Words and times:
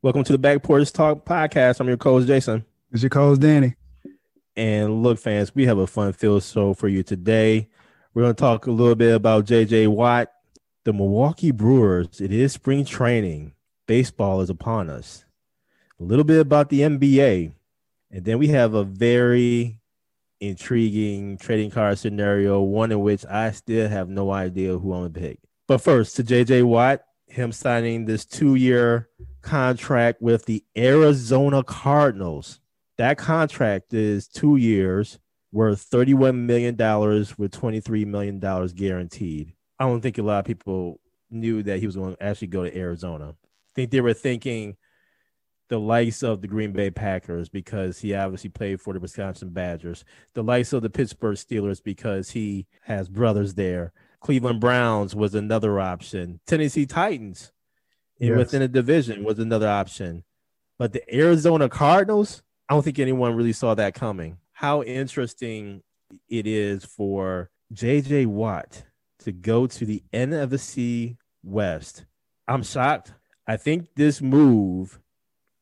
Welcome 0.00 0.22
to 0.22 0.32
the 0.32 0.38
Back 0.38 0.62
Porch 0.62 0.92
Talk 0.92 1.24
podcast. 1.24 1.80
I'm 1.80 1.88
your 1.88 1.96
co-host 1.96 2.28
Jason. 2.28 2.64
It's 2.92 3.02
your 3.02 3.10
co-host 3.10 3.40
Danny. 3.40 3.74
And 4.54 5.02
look, 5.02 5.18
fans, 5.18 5.52
we 5.56 5.66
have 5.66 5.78
a 5.78 5.88
fun-filled 5.88 6.44
show 6.44 6.72
for 6.72 6.86
you 6.86 7.02
today. 7.02 7.68
We're 8.14 8.22
going 8.22 8.34
to 8.36 8.40
talk 8.40 8.68
a 8.68 8.70
little 8.70 8.94
bit 8.94 9.12
about 9.12 9.46
JJ 9.46 9.88
Watt, 9.88 10.30
the 10.84 10.92
Milwaukee 10.92 11.50
Brewers. 11.50 12.20
It 12.20 12.32
is 12.32 12.52
spring 12.52 12.84
training. 12.84 13.54
Baseball 13.88 14.40
is 14.40 14.50
upon 14.50 14.88
us. 14.88 15.24
A 15.98 16.04
little 16.04 16.24
bit 16.24 16.38
about 16.38 16.68
the 16.68 16.82
NBA, 16.82 17.50
and 18.12 18.24
then 18.24 18.38
we 18.38 18.46
have 18.48 18.74
a 18.74 18.84
very 18.84 19.80
intriguing 20.38 21.38
trading 21.38 21.72
card 21.72 21.98
scenario, 21.98 22.60
one 22.60 22.92
in 22.92 23.00
which 23.00 23.26
I 23.26 23.50
still 23.50 23.88
have 23.88 24.08
no 24.08 24.30
idea 24.30 24.78
who 24.78 24.92
I'm 24.92 25.00
going 25.00 25.12
to 25.14 25.20
pick. 25.20 25.40
But 25.66 25.78
first, 25.78 26.14
to 26.16 26.22
JJ 26.22 26.62
Watt, 26.62 27.02
him 27.28 27.52
signing 27.52 28.04
this 28.04 28.24
two-year 28.24 29.08
contract 29.42 30.20
with 30.20 30.46
the 30.46 30.64
Arizona 30.76 31.62
Cardinals. 31.62 32.60
That 32.96 33.18
contract 33.18 33.94
is 33.94 34.28
two 34.28 34.56
years 34.56 35.18
worth 35.52 35.88
$31 35.90 36.36
million 36.36 36.76
with 36.76 37.52
$23 37.52 38.06
million 38.06 38.38
guaranteed. 38.38 39.52
I 39.78 39.86
don't 39.86 40.00
think 40.00 40.18
a 40.18 40.22
lot 40.22 40.40
of 40.40 40.44
people 40.44 41.00
knew 41.30 41.62
that 41.62 41.78
he 41.78 41.86
was 41.86 41.96
going 41.96 42.16
to 42.16 42.22
actually 42.22 42.48
go 42.48 42.64
to 42.64 42.76
Arizona. 42.76 43.30
I 43.30 43.72
think 43.74 43.90
they 43.90 44.00
were 44.00 44.14
thinking 44.14 44.76
the 45.68 45.78
likes 45.78 46.22
of 46.22 46.40
the 46.40 46.48
Green 46.48 46.72
Bay 46.72 46.90
Packers 46.90 47.48
because 47.48 47.98
he 47.98 48.14
obviously 48.14 48.50
played 48.50 48.80
for 48.80 48.94
the 48.94 49.00
Wisconsin 49.00 49.50
Badgers, 49.50 50.04
the 50.34 50.42
likes 50.42 50.72
of 50.72 50.82
the 50.82 50.90
Pittsburgh 50.90 51.36
Steelers 51.36 51.82
because 51.82 52.30
he 52.30 52.66
has 52.82 53.08
brothers 53.08 53.54
there. 53.54 53.92
Cleveland 54.20 54.60
Browns 54.60 55.14
was 55.14 55.34
another 55.34 55.80
option. 55.80 56.40
Tennessee 56.46 56.86
Titans 56.86 57.52
yes. 58.18 58.36
within 58.36 58.62
a 58.62 58.68
division 58.68 59.24
was 59.24 59.38
another 59.38 59.68
option. 59.68 60.24
But 60.78 60.92
the 60.92 61.14
Arizona 61.14 61.68
Cardinals, 61.68 62.42
I 62.68 62.74
don't 62.74 62.82
think 62.82 62.98
anyone 62.98 63.34
really 63.34 63.52
saw 63.52 63.74
that 63.74 63.94
coming. 63.94 64.38
How 64.52 64.82
interesting 64.82 65.82
it 66.28 66.46
is 66.46 66.84
for 66.84 67.50
JJ 67.72 68.26
Watt 68.26 68.84
to 69.20 69.32
go 69.32 69.66
to 69.66 69.84
the 69.84 70.02
end 70.12 70.34
of 70.34 70.50
the 70.50 70.56
NFC 70.56 71.16
West. 71.42 72.04
I'm 72.46 72.62
shocked. 72.62 73.12
I 73.46 73.56
think 73.56 73.88
this 73.94 74.20
move 74.20 75.00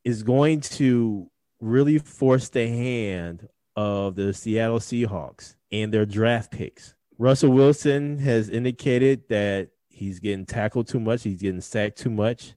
is 0.03 0.23
going 0.23 0.61
to 0.61 1.29
really 1.59 1.97
force 1.97 2.49
the 2.49 2.67
hand 2.67 3.47
of 3.75 4.15
the 4.15 4.33
Seattle 4.33 4.79
Seahawks 4.79 5.55
and 5.71 5.93
their 5.93 6.05
draft 6.05 6.51
picks. 6.51 6.95
Russell 7.17 7.51
Wilson 7.51 8.19
has 8.19 8.49
indicated 8.49 9.23
that 9.29 9.69
he's 9.89 10.19
getting 10.19 10.45
tackled 10.45 10.87
too 10.87 10.99
much, 10.99 11.23
he's 11.23 11.41
getting 11.41 11.61
sacked 11.61 11.97
too 11.97 12.09
much. 12.09 12.53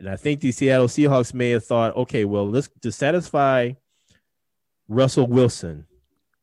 And 0.00 0.08
I 0.08 0.16
think 0.16 0.40
the 0.40 0.52
Seattle 0.52 0.86
Seahawks 0.86 1.34
may 1.34 1.50
have 1.50 1.64
thought, 1.64 1.96
okay, 1.96 2.24
well, 2.24 2.48
let's 2.48 2.68
to 2.82 2.92
satisfy 2.92 3.72
Russell 4.88 5.26
Wilson, 5.26 5.86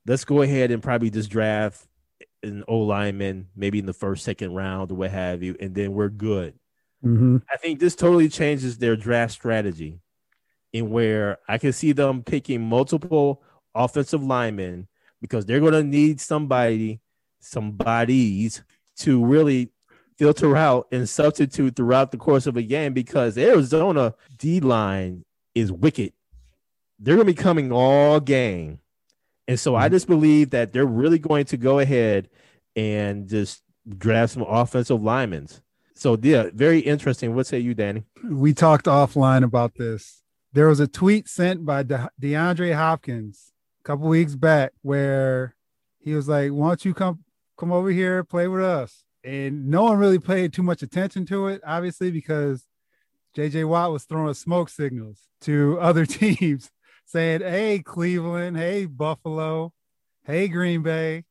let's 0.05 0.25
go 0.25 0.41
ahead 0.41 0.71
and 0.71 0.83
probably 0.83 1.09
just 1.09 1.29
draft 1.29 1.87
an 2.43 2.63
O 2.67 2.77
lineman, 2.79 3.47
maybe 3.55 3.79
in 3.79 3.85
the 3.85 3.93
first, 3.93 4.23
second 4.23 4.53
round 4.53 4.91
or 4.91 4.95
what 4.95 5.11
have 5.11 5.41
you, 5.41 5.55
and 5.59 5.73
then 5.73 5.93
we're 5.93 6.09
good. 6.09 6.53
Mm-hmm. 7.03 7.37
I 7.51 7.57
think 7.57 7.79
this 7.79 7.95
totally 7.95 8.29
changes 8.29 8.77
their 8.77 8.95
draft 8.95 9.33
strategy 9.33 9.99
in 10.73 10.89
where 10.89 11.37
I 11.47 11.57
can 11.57 11.73
see 11.73 11.91
them 11.91 12.23
picking 12.23 12.61
multiple 12.61 13.41
offensive 13.73 14.23
linemen 14.23 14.87
because 15.21 15.45
they're 15.45 15.59
going 15.59 15.73
to 15.73 15.83
need 15.83 16.19
somebody, 16.19 17.01
some 17.45 17.71
bodies 17.71 18.63
to 18.97 19.23
really 19.23 19.69
filter 20.17 20.55
out 20.55 20.87
and 20.91 21.07
substitute 21.07 21.75
throughout 21.75 22.11
the 22.11 22.17
course 22.17 22.47
of 22.47 22.57
a 22.57 22.61
game 22.61 22.93
because 22.93 23.37
Arizona 23.37 24.13
D 24.37 24.59
line 24.59 25.25
is 25.53 25.71
wicked. 25.71 26.13
They're 26.99 27.15
going 27.15 27.27
to 27.27 27.33
be 27.33 27.41
coming 27.41 27.71
all 27.71 28.19
game. 28.19 28.79
And 29.47 29.59
so 29.59 29.75
I 29.75 29.85
mm-hmm. 29.85 29.95
just 29.95 30.07
believe 30.07 30.51
that 30.51 30.73
they're 30.73 30.85
really 30.85 31.19
going 31.19 31.45
to 31.45 31.57
go 31.57 31.79
ahead 31.79 32.29
and 32.75 33.27
just 33.27 33.61
draft 33.97 34.33
some 34.33 34.43
offensive 34.43 35.01
linemen. 35.01 35.47
So, 35.93 36.17
yeah, 36.21 36.49
very 36.53 36.79
interesting. 36.79 37.35
What 37.35 37.47
say 37.47 37.59
you, 37.59 37.73
Danny? 37.73 38.03
We 38.23 38.53
talked 38.53 38.85
offline 38.85 39.43
about 39.43 39.75
this. 39.75 40.23
There 40.51 40.67
was 40.67 40.79
a 40.79 40.87
tweet 40.87 41.27
sent 41.27 41.65
by 41.65 41.83
De- 41.83 42.09
DeAndre 42.21 42.75
Hopkins 42.75 43.51
a 43.81 43.83
couple 43.83 44.07
weeks 44.07 44.35
back 44.35 44.71
where 44.81 45.55
he 45.99 46.13
was 46.13 46.27
like, 46.27 46.51
"Why 46.51 46.69
don't 46.69 46.85
you 46.85 46.93
come 46.93 47.24
come 47.57 47.71
over 47.71 47.89
here, 47.89 48.23
play 48.23 48.47
with 48.47 48.63
us?" 48.63 49.05
and 49.25 49.67
no 49.67 49.83
one 49.83 49.97
really 49.97 50.19
paid 50.19 50.53
too 50.53 50.61
much 50.61 50.83
attention 50.83 51.25
to 51.25 51.47
it, 51.47 51.61
obviously, 51.65 52.11
because 52.11 52.65
JJ 53.35 53.67
Watt 53.67 53.91
was 53.91 54.03
throwing 54.03 54.33
smoke 54.35 54.69
signals 54.69 55.27
to 55.41 55.79
other 55.81 56.05
teams 56.05 56.71
saying, 57.05 57.41
Hey, 57.41 57.79
Cleveland, 57.79 58.55
hey, 58.55 58.85
Buffalo, 58.85 59.73
hey, 60.25 60.47
Green 60.47 60.83
Bay. 60.83 61.25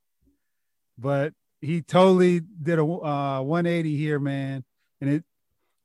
But 0.98 1.32
he 1.60 1.82
totally 1.82 2.40
did 2.40 2.78
a 2.78 2.82
uh, 2.82 3.40
180 3.40 3.96
here, 3.96 4.18
man. 4.18 4.64
And 5.00 5.10
it 5.10 5.24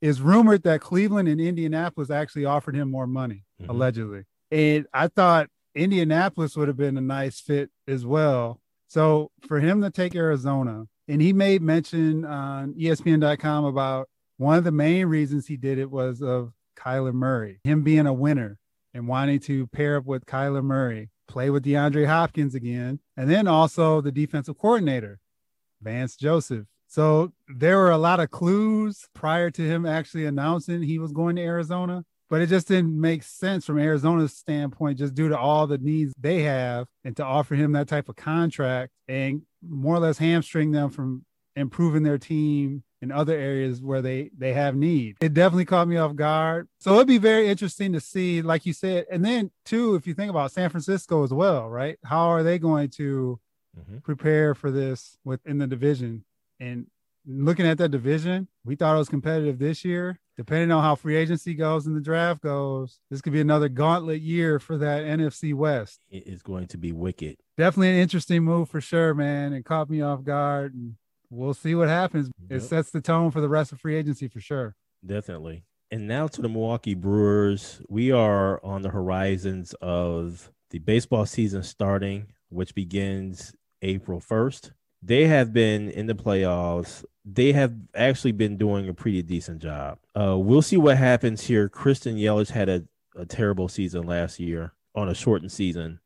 is 0.01 0.21
rumored 0.21 0.63
that 0.63 0.81
Cleveland 0.81 1.27
and 1.27 1.39
Indianapolis 1.39 2.09
actually 2.09 2.45
offered 2.45 2.75
him 2.75 2.91
more 2.91 3.07
money, 3.07 3.43
mm-hmm. 3.61 3.69
allegedly. 3.69 4.23
And 4.51 4.87
I 4.93 5.07
thought 5.07 5.49
Indianapolis 5.75 6.55
would 6.55 6.67
have 6.67 6.77
been 6.77 6.97
a 6.97 7.01
nice 7.01 7.39
fit 7.39 7.69
as 7.87 8.05
well. 8.05 8.59
So 8.89 9.29
for 9.47 9.59
him 9.59 9.81
to 9.83 9.91
take 9.91 10.15
Arizona, 10.15 10.85
and 11.07 11.21
he 11.21 11.31
made 11.31 11.61
mention 11.61 12.25
on 12.25 12.73
ESPN.com 12.73 13.65
about 13.65 14.09
one 14.37 14.57
of 14.57 14.63
the 14.63 14.71
main 14.71 15.05
reasons 15.05 15.47
he 15.47 15.57
did 15.57 15.77
it 15.77 15.89
was 15.89 16.21
of 16.21 16.51
Kyler 16.75 17.13
Murray, 17.13 17.59
him 17.63 17.83
being 17.83 18.07
a 18.07 18.13
winner 18.13 18.57
and 18.93 19.07
wanting 19.07 19.39
to 19.41 19.67
pair 19.67 19.97
up 19.97 20.05
with 20.05 20.25
Kyler 20.25 20.63
Murray, 20.63 21.09
play 21.27 21.51
with 21.51 21.63
DeAndre 21.63 22.07
Hopkins 22.07 22.55
again, 22.55 22.99
and 23.15 23.29
then 23.29 23.47
also 23.47 24.01
the 24.01 24.11
defensive 24.11 24.57
coordinator, 24.57 25.19
Vance 25.81 26.15
Joseph. 26.15 26.65
So 26.87 27.33
there 27.47 27.77
were 27.77 27.91
a 27.91 27.97
lot 27.99 28.19
of 28.19 28.31
clues 28.31 29.07
prior 29.13 29.51
to 29.51 29.61
him 29.61 29.85
actually 29.85 30.25
announcing 30.25 30.81
he 30.81 30.97
was 30.97 31.11
going 31.11 31.35
to 31.35 31.43
Arizona 31.43 32.05
but 32.29 32.41
it 32.41 32.47
just 32.47 32.67
didn't 32.67 32.99
make 32.99 33.23
sense 33.23 33.65
from 33.65 33.79
Arizona's 33.79 34.35
standpoint, 34.35 34.99
just 34.99 35.15
due 35.15 35.29
to 35.29 35.37
all 35.37 35.67
the 35.67 35.77
needs 35.77 36.13
they 36.19 36.43
have, 36.43 36.87
and 37.03 37.15
to 37.17 37.23
offer 37.25 37.55
him 37.55 37.71
that 37.73 37.87
type 37.87 38.09
of 38.09 38.15
contract 38.15 38.91
and 39.07 39.41
more 39.67 39.95
or 39.95 39.99
less 39.99 40.17
hamstring 40.17 40.71
them 40.71 40.89
from 40.89 41.25
improving 41.55 42.03
their 42.03 42.17
team 42.17 42.83
in 43.01 43.11
other 43.11 43.33
areas 43.33 43.81
where 43.81 44.01
they 44.01 44.29
they 44.37 44.53
have 44.53 44.75
need. 44.75 45.17
It 45.21 45.33
definitely 45.33 45.65
caught 45.65 45.87
me 45.87 45.97
off 45.97 46.15
guard. 46.15 46.67
So 46.79 46.95
it'd 46.95 47.07
be 47.07 47.17
very 47.17 47.47
interesting 47.47 47.93
to 47.93 47.99
see, 47.99 48.41
like 48.41 48.65
you 48.65 48.73
said, 48.73 49.05
and 49.11 49.23
then 49.23 49.51
too, 49.65 49.95
if 49.95 50.05
you 50.05 50.13
think 50.13 50.29
about 50.29 50.51
San 50.51 50.69
Francisco 50.69 51.23
as 51.23 51.33
well, 51.33 51.69
right? 51.69 51.97
How 52.03 52.29
are 52.29 52.43
they 52.43 52.59
going 52.59 52.89
to 52.91 53.39
mm-hmm. 53.77 53.97
prepare 53.99 54.53
for 54.53 54.71
this 54.71 55.17
within 55.23 55.57
the 55.57 55.67
division? 55.67 56.25
And 56.59 56.87
looking 57.29 57.67
at 57.67 57.77
that 57.77 57.89
division, 57.89 58.47
we 58.65 58.75
thought 58.75 58.95
it 58.95 58.99
was 58.99 59.09
competitive 59.09 59.59
this 59.59 59.85
year. 59.85 60.19
Depending 60.35 60.71
on 60.71 60.81
how 60.81 60.95
free 60.95 61.17
agency 61.17 61.53
goes 61.53 61.85
and 61.85 61.95
the 61.95 62.01
draft 62.01 62.41
goes, 62.41 62.99
this 63.11 63.21
could 63.21 63.33
be 63.33 63.41
another 63.41 63.67
gauntlet 63.67 64.21
year 64.21 64.57
for 64.57 64.77
that 64.77 65.03
NFC 65.03 65.53
West. 65.53 65.99
It 66.09 66.25
is 66.25 66.41
going 66.41 66.67
to 66.67 66.77
be 66.77 66.93
wicked. 66.93 67.35
Definitely 67.57 67.89
an 67.89 67.97
interesting 67.97 68.43
move 68.43 68.69
for 68.69 68.79
sure, 68.79 69.13
man. 69.13 69.51
It 69.51 69.65
caught 69.65 69.89
me 69.89 70.01
off 70.01 70.23
guard. 70.23 70.73
And 70.73 70.95
we'll 71.29 71.53
see 71.53 71.75
what 71.75 71.89
happens. 71.89 72.31
Yep. 72.49 72.57
It 72.57 72.63
sets 72.63 72.89
the 72.89 73.01
tone 73.01 73.31
for 73.31 73.41
the 73.41 73.49
rest 73.49 73.73
of 73.73 73.81
free 73.81 73.97
agency 73.97 74.29
for 74.29 74.39
sure. 74.39 74.75
Definitely. 75.05 75.65
And 75.91 76.07
now 76.07 76.27
to 76.27 76.41
the 76.41 76.49
Milwaukee 76.49 76.93
Brewers. 76.93 77.81
We 77.89 78.11
are 78.11 78.63
on 78.63 78.81
the 78.81 78.89
horizons 78.89 79.73
of 79.81 80.51
the 80.69 80.79
baseball 80.79 81.25
season 81.25 81.63
starting, 81.63 82.27
which 82.47 82.73
begins 82.73 83.53
April 83.81 84.21
1st 84.21 84.71
they 85.01 85.27
have 85.27 85.53
been 85.53 85.89
in 85.89 86.07
the 86.07 86.15
playoffs. 86.15 87.05
They 87.25 87.51
have 87.53 87.73
actually 87.95 88.31
been 88.31 88.57
doing 88.57 88.89
a 88.89 88.93
pretty 88.93 89.21
decent 89.21 89.61
job. 89.61 89.99
Uh, 90.19 90.37
we'll 90.37 90.61
see 90.61 90.77
what 90.77 90.97
happens 90.97 91.43
here. 91.45 91.69
Christian 91.69 92.17
Yelich 92.17 92.49
had 92.49 92.69
a, 92.69 92.83
a 93.15 93.25
terrible 93.25 93.67
season 93.67 94.05
last 94.05 94.39
year 94.39 94.73
on 94.95 95.09
a 95.09 95.13
shortened 95.13 95.51
season, 95.51 95.99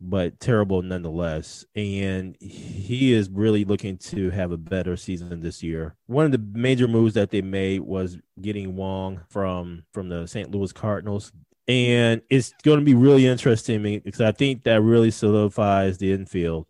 but 0.00 0.38
terrible 0.40 0.80
nonetheless. 0.82 1.64
And 1.74 2.36
he 2.40 3.12
is 3.12 3.28
really 3.28 3.64
looking 3.64 3.98
to 3.98 4.30
have 4.30 4.52
a 4.52 4.56
better 4.56 4.96
season 4.96 5.40
this 5.40 5.62
year. 5.62 5.96
One 6.06 6.24
of 6.24 6.32
the 6.32 6.58
major 6.58 6.88
moves 6.88 7.14
that 7.14 7.30
they 7.30 7.42
made 7.42 7.80
was 7.80 8.18
getting 8.40 8.76
Wong 8.76 9.20
from 9.28 9.84
from 9.92 10.08
the 10.08 10.26
St. 10.26 10.50
Louis 10.50 10.72
Cardinals. 10.72 11.32
And 11.68 12.22
it's 12.30 12.52
going 12.64 12.80
to 12.80 12.84
be 12.84 12.94
really 12.94 13.26
interesting 13.26 13.82
because 13.82 14.20
I 14.20 14.32
think 14.32 14.64
that 14.64 14.80
really 14.80 15.12
solidifies 15.12 15.98
the 15.98 16.12
infield 16.12 16.66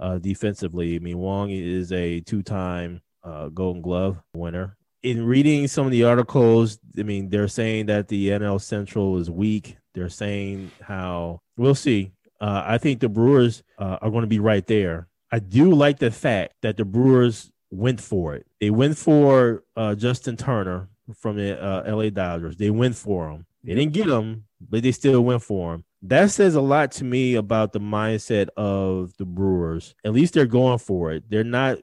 uh, 0.00 0.18
defensively. 0.18 0.96
I 0.96 0.98
mean, 0.98 1.18
Wong 1.18 1.50
is 1.50 1.92
a 1.92 2.20
two-time 2.20 3.00
uh, 3.22 3.48
Golden 3.48 3.82
Glove 3.82 4.18
winner. 4.34 4.76
In 5.02 5.24
reading 5.24 5.68
some 5.68 5.86
of 5.86 5.92
the 5.92 6.04
articles, 6.04 6.78
I 6.98 7.02
mean, 7.02 7.28
they're 7.28 7.48
saying 7.48 7.86
that 7.86 8.08
the 8.08 8.30
NL 8.30 8.60
Central 8.60 9.18
is 9.18 9.30
weak. 9.30 9.76
They're 9.94 10.08
saying 10.08 10.70
how 10.80 11.40
we'll 11.56 11.74
see. 11.74 12.12
Uh, 12.40 12.62
I 12.66 12.78
think 12.78 13.00
the 13.00 13.08
Brewers 13.08 13.62
uh, 13.78 13.98
are 14.02 14.10
going 14.10 14.22
to 14.22 14.28
be 14.28 14.40
right 14.40 14.66
there. 14.66 15.08
I 15.30 15.38
do 15.38 15.72
like 15.72 15.98
the 15.98 16.10
fact 16.10 16.54
that 16.62 16.76
the 16.76 16.84
Brewers 16.84 17.50
went 17.70 18.00
for 18.00 18.34
it. 18.34 18.46
They 18.60 18.70
went 18.70 18.96
for 18.96 19.64
uh, 19.76 19.94
Justin 19.94 20.36
Turner 20.36 20.88
from 21.14 21.36
the 21.36 21.62
uh, 21.62 21.94
LA 21.94 22.10
Dodgers. 22.10 22.56
They 22.56 22.70
went 22.70 22.96
for 22.96 23.30
him. 23.30 23.46
They 23.64 23.74
didn't 23.74 23.92
get 23.92 24.08
him, 24.08 24.44
but 24.60 24.82
they 24.82 24.92
still 24.92 25.22
went 25.22 25.42
for 25.42 25.74
him. 25.74 25.84
That 26.08 26.30
says 26.30 26.54
a 26.54 26.60
lot 26.60 26.92
to 26.92 27.04
me 27.04 27.34
about 27.34 27.72
the 27.72 27.80
mindset 27.80 28.48
of 28.56 29.16
the 29.16 29.24
Brewers. 29.24 29.94
At 30.04 30.12
least 30.12 30.34
they're 30.34 30.46
going 30.46 30.78
for 30.78 31.12
it. 31.12 31.24
They're 31.28 31.44
not 31.44 31.78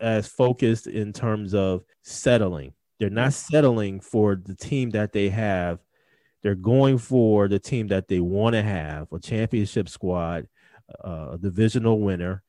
as 0.00 0.26
focused 0.26 0.86
in 0.86 1.12
terms 1.12 1.54
of 1.54 1.84
settling. 2.02 2.72
They're 2.98 3.10
not 3.10 3.32
settling 3.32 4.00
for 4.00 4.36
the 4.36 4.54
team 4.54 4.90
that 4.90 5.12
they 5.12 5.28
have 5.28 5.78
they're 6.42 6.54
going 6.56 6.98
for 6.98 7.48
the 7.48 7.58
team 7.58 7.88
that 7.88 8.08
they 8.08 8.20
want 8.20 8.54
to 8.54 8.62
have 8.62 9.12
a 9.12 9.18
championship 9.18 9.88
squad, 9.88 10.48
uh, 11.04 11.30
a 11.32 11.38
divisional 11.38 12.00
winner. 12.00 12.42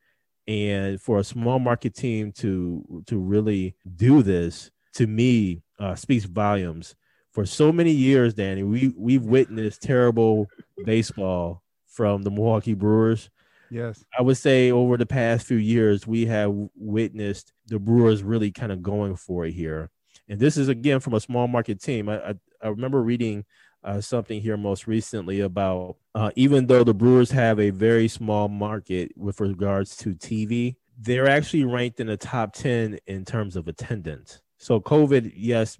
And 0.48 1.00
for 1.00 1.20
a 1.20 1.24
small 1.24 1.60
market 1.60 1.96
team 1.96 2.34
to 2.34 3.04
to 3.08 3.18
really 3.18 3.76
do 3.96 4.24
this, 4.24 4.72
to 4.96 5.08
me, 5.08 5.62
uh, 5.80 5.96
speaks 5.96 6.26
volumes. 6.26 6.96
For 7.32 7.46
so 7.46 7.72
many 7.72 7.92
years, 7.92 8.34
Danny, 8.34 8.64
we 8.64 8.94
we've 8.98 9.24
witnessed 9.24 9.82
terrible 9.82 10.48
baseball 10.86 11.62
from 11.88 12.24
the 12.24 12.32
Milwaukee 12.32 12.74
Brewers. 12.74 13.30
Yes. 13.70 14.04
I 14.18 14.22
would 14.22 14.38
say 14.38 14.72
over 14.72 14.98
the 14.98 15.06
past 15.06 15.48
few 15.48 15.58
years, 15.58 16.06
we 16.06 16.26
have 16.28 16.54
witnessed 16.76 17.54
the 17.68 17.80
Brewers 17.80 18.24
really 18.24 18.52
kind 18.52 18.72
of 18.72 18.84
going 18.84 19.16
for 19.16 19.46
it 19.46 19.54
here. 19.54 19.90
And 20.30 20.40
this 20.40 20.58
is 20.58 20.68
again 20.70 21.00
from 21.00 21.14
a 21.14 21.20
small 21.20 21.48
market 21.48 21.82
team. 21.82 22.10
I, 22.10 22.30
I, 22.30 22.34
I 22.62 22.68
remember 22.68 23.02
reading 23.02 23.46
uh, 23.84 24.00
something 24.00 24.42
here 24.42 24.58
most 24.58 24.88
recently 24.88 25.42
about 25.42 25.98
uh, 26.16 26.32
even 26.36 26.68
though 26.68 26.84
the 26.84 26.94
Brewers 26.94 27.32
have 27.32 27.60
a 27.60 27.70
very 27.72 28.08
small 28.08 28.48
market 28.48 29.12
with 29.18 29.42
regards 29.42 29.96
to 29.98 30.10
TV, 30.12 30.76
they're 30.98 31.28
actually 31.28 31.66
ranked 31.66 32.00
in 32.00 32.08
the 32.08 32.18
top 32.18 32.54
10 32.54 33.00
in 33.08 33.26
terms 33.26 33.56
of 33.56 33.68
attendance. 33.68 34.42
So, 34.58 34.80
COVID, 34.80 35.34
yes, 35.36 35.78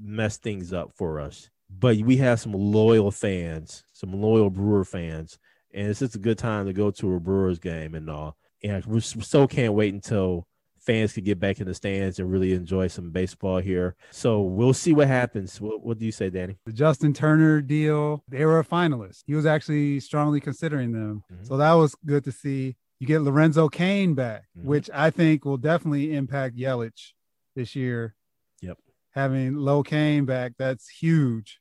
messed 0.00 0.42
things 0.42 0.72
up 0.72 0.92
for 0.94 1.20
us, 1.20 1.50
but 1.78 1.96
we 1.98 2.16
have 2.16 2.40
some 2.40 2.52
loyal 2.52 3.10
fans, 3.10 3.84
some 3.92 4.12
loyal 4.12 4.50
Brewer 4.50 4.84
fans, 4.84 5.38
and 5.72 5.88
it's 5.88 6.00
just 6.00 6.14
a 6.14 6.18
good 6.18 6.38
time 6.38 6.66
to 6.66 6.72
go 6.72 6.90
to 6.90 7.14
a 7.14 7.20
Brewers 7.20 7.58
game 7.58 7.94
and 7.94 8.08
all. 8.10 8.36
And 8.64 8.84
we 8.86 9.00
so 9.00 9.46
can't 9.46 9.74
wait 9.74 9.94
until 9.94 10.46
fans 10.80 11.12
can 11.12 11.22
get 11.22 11.38
back 11.38 11.60
in 11.60 11.66
the 11.66 11.74
stands 11.74 12.18
and 12.18 12.30
really 12.30 12.54
enjoy 12.54 12.86
some 12.86 13.10
baseball 13.10 13.58
here. 13.58 13.94
So 14.10 14.40
we'll 14.40 14.72
see 14.72 14.94
what 14.94 15.06
happens. 15.06 15.60
What, 15.60 15.84
what 15.84 15.98
do 15.98 16.06
you 16.06 16.12
say, 16.12 16.30
Danny? 16.30 16.56
The 16.64 16.72
Justin 16.72 17.12
Turner 17.12 17.60
deal, 17.60 18.24
they 18.26 18.44
were 18.44 18.58
a 18.58 18.64
finalist. 18.64 19.22
He 19.26 19.34
was 19.34 19.46
actually 19.46 20.00
strongly 20.00 20.40
considering 20.40 20.92
them. 20.92 21.22
Mm-hmm. 21.30 21.44
So 21.44 21.58
that 21.58 21.72
was 21.74 21.94
good 22.06 22.24
to 22.24 22.32
see. 22.32 22.76
You 22.98 23.06
get 23.06 23.20
Lorenzo 23.22 23.68
Cain 23.68 24.14
back, 24.14 24.44
mm-hmm. 24.56 24.66
which 24.66 24.90
I 24.92 25.10
think 25.10 25.44
will 25.44 25.58
definitely 25.58 26.16
impact 26.16 26.56
Yelich 26.56 27.12
this 27.54 27.76
year. 27.76 28.14
Yep. 28.62 28.78
Having 29.10 29.56
Lo 29.56 29.82
Cain 29.82 30.24
back, 30.24 30.52
that's 30.58 30.88
huge. 30.88 31.57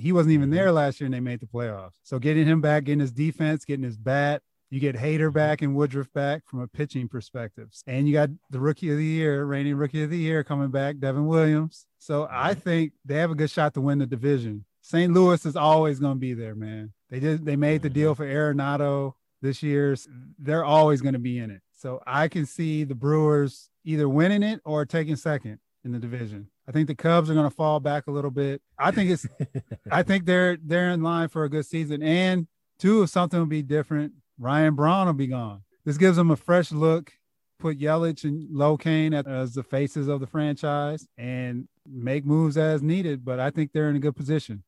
He 0.00 0.12
wasn't 0.12 0.32
even 0.34 0.48
mm-hmm. 0.48 0.56
there 0.56 0.72
last 0.72 1.00
year 1.00 1.06
and 1.06 1.14
they 1.14 1.20
made 1.20 1.40
the 1.40 1.46
playoffs. 1.46 1.92
So 2.02 2.18
getting 2.18 2.46
him 2.46 2.60
back, 2.60 2.84
getting 2.84 3.00
his 3.00 3.12
defense, 3.12 3.64
getting 3.64 3.84
his 3.84 3.96
bat, 3.96 4.42
you 4.70 4.80
get 4.80 4.96
Hader 4.96 5.20
mm-hmm. 5.20 5.30
back 5.30 5.62
and 5.62 5.74
Woodruff 5.74 6.12
back 6.12 6.42
from 6.46 6.60
a 6.60 6.68
pitching 6.68 7.08
perspective. 7.08 7.70
And 7.86 8.06
you 8.06 8.12
got 8.12 8.30
the 8.50 8.60
rookie 8.60 8.90
of 8.90 8.98
the 8.98 9.04
year, 9.04 9.44
reigning 9.44 9.76
rookie 9.76 10.02
of 10.02 10.10
the 10.10 10.18
year 10.18 10.44
coming 10.44 10.70
back, 10.70 10.98
Devin 10.98 11.26
Williams. 11.26 11.86
So 11.98 12.28
I 12.30 12.52
mm-hmm. 12.52 12.60
think 12.60 12.92
they 13.04 13.16
have 13.16 13.30
a 13.30 13.34
good 13.34 13.50
shot 13.50 13.74
to 13.74 13.80
win 13.80 13.98
the 13.98 14.06
division. 14.06 14.64
St. 14.82 15.12
Louis 15.12 15.44
is 15.44 15.56
always 15.56 15.98
going 15.98 16.14
to 16.14 16.20
be 16.20 16.34
there, 16.34 16.54
man. 16.54 16.92
They 17.10 17.20
did 17.20 17.44
they 17.44 17.56
made 17.56 17.82
the 17.82 17.90
deal 17.90 18.14
mm-hmm. 18.14 18.22
for 18.22 18.54
Arenado 18.54 19.14
this 19.42 19.62
year. 19.62 19.96
They're 20.38 20.64
always 20.64 21.00
going 21.00 21.14
to 21.14 21.18
be 21.18 21.38
in 21.38 21.50
it. 21.50 21.62
So 21.72 22.02
I 22.06 22.28
can 22.28 22.44
see 22.44 22.84
the 22.84 22.94
Brewers 22.94 23.70
either 23.84 24.08
winning 24.08 24.42
it 24.42 24.60
or 24.64 24.84
taking 24.84 25.16
second 25.16 25.58
in 25.84 25.92
the 25.92 25.98
division. 25.98 26.48
I 26.68 26.72
think 26.72 26.86
the 26.86 26.94
Cubs 26.94 27.30
are 27.30 27.34
going 27.34 27.48
to 27.48 27.54
fall 27.54 27.80
back 27.80 28.06
a 28.08 28.10
little 28.10 28.30
bit. 28.30 28.60
I 28.78 28.90
think 28.90 29.10
it's 29.10 29.26
I 29.90 30.02
think 30.02 30.26
they're 30.26 30.58
they're 30.62 30.90
in 30.90 31.02
line 31.02 31.28
for 31.28 31.44
a 31.44 31.48
good 31.48 31.64
season 31.64 32.02
and 32.02 32.46
two 32.78 33.02
if 33.02 33.10
something 33.10 33.38
will 33.38 33.46
be 33.46 33.62
different 33.62 34.12
Ryan 34.38 34.74
Braun 34.74 35.06
will 35.06 35.14
be 35.14 35.26
gone. 35.26 35.62
This 35.84 35.96
gives 35.96 36.16
them 36.16 36.30
a 36.30 36.36
fresh 36.36 36.70
look. 36.70 37.12
Put 37.58 37.80
Yelich 37.80 38.22
and 38.22 38.46
Lo 38.54 38.76
Cain 38.76 39.12
as 39.12 39.54
the 39.54 39.64
faces 39.64 40.06
of 40.06 40.20
the 40.20 40.28
franchise 40.28 41.08
and 41.16 41.66
make 41.84 42.24
moves 42.24 42.56
as 42.56 42.82
needed. 42.82 43.24
But 43.24 43.40
I 43.40 43.50
think 43.50 43.72
they're 43.72 43.90
in 43.90 43.96
a 43.96 44.00
good 44.00 44.14
position. 44.14 44.62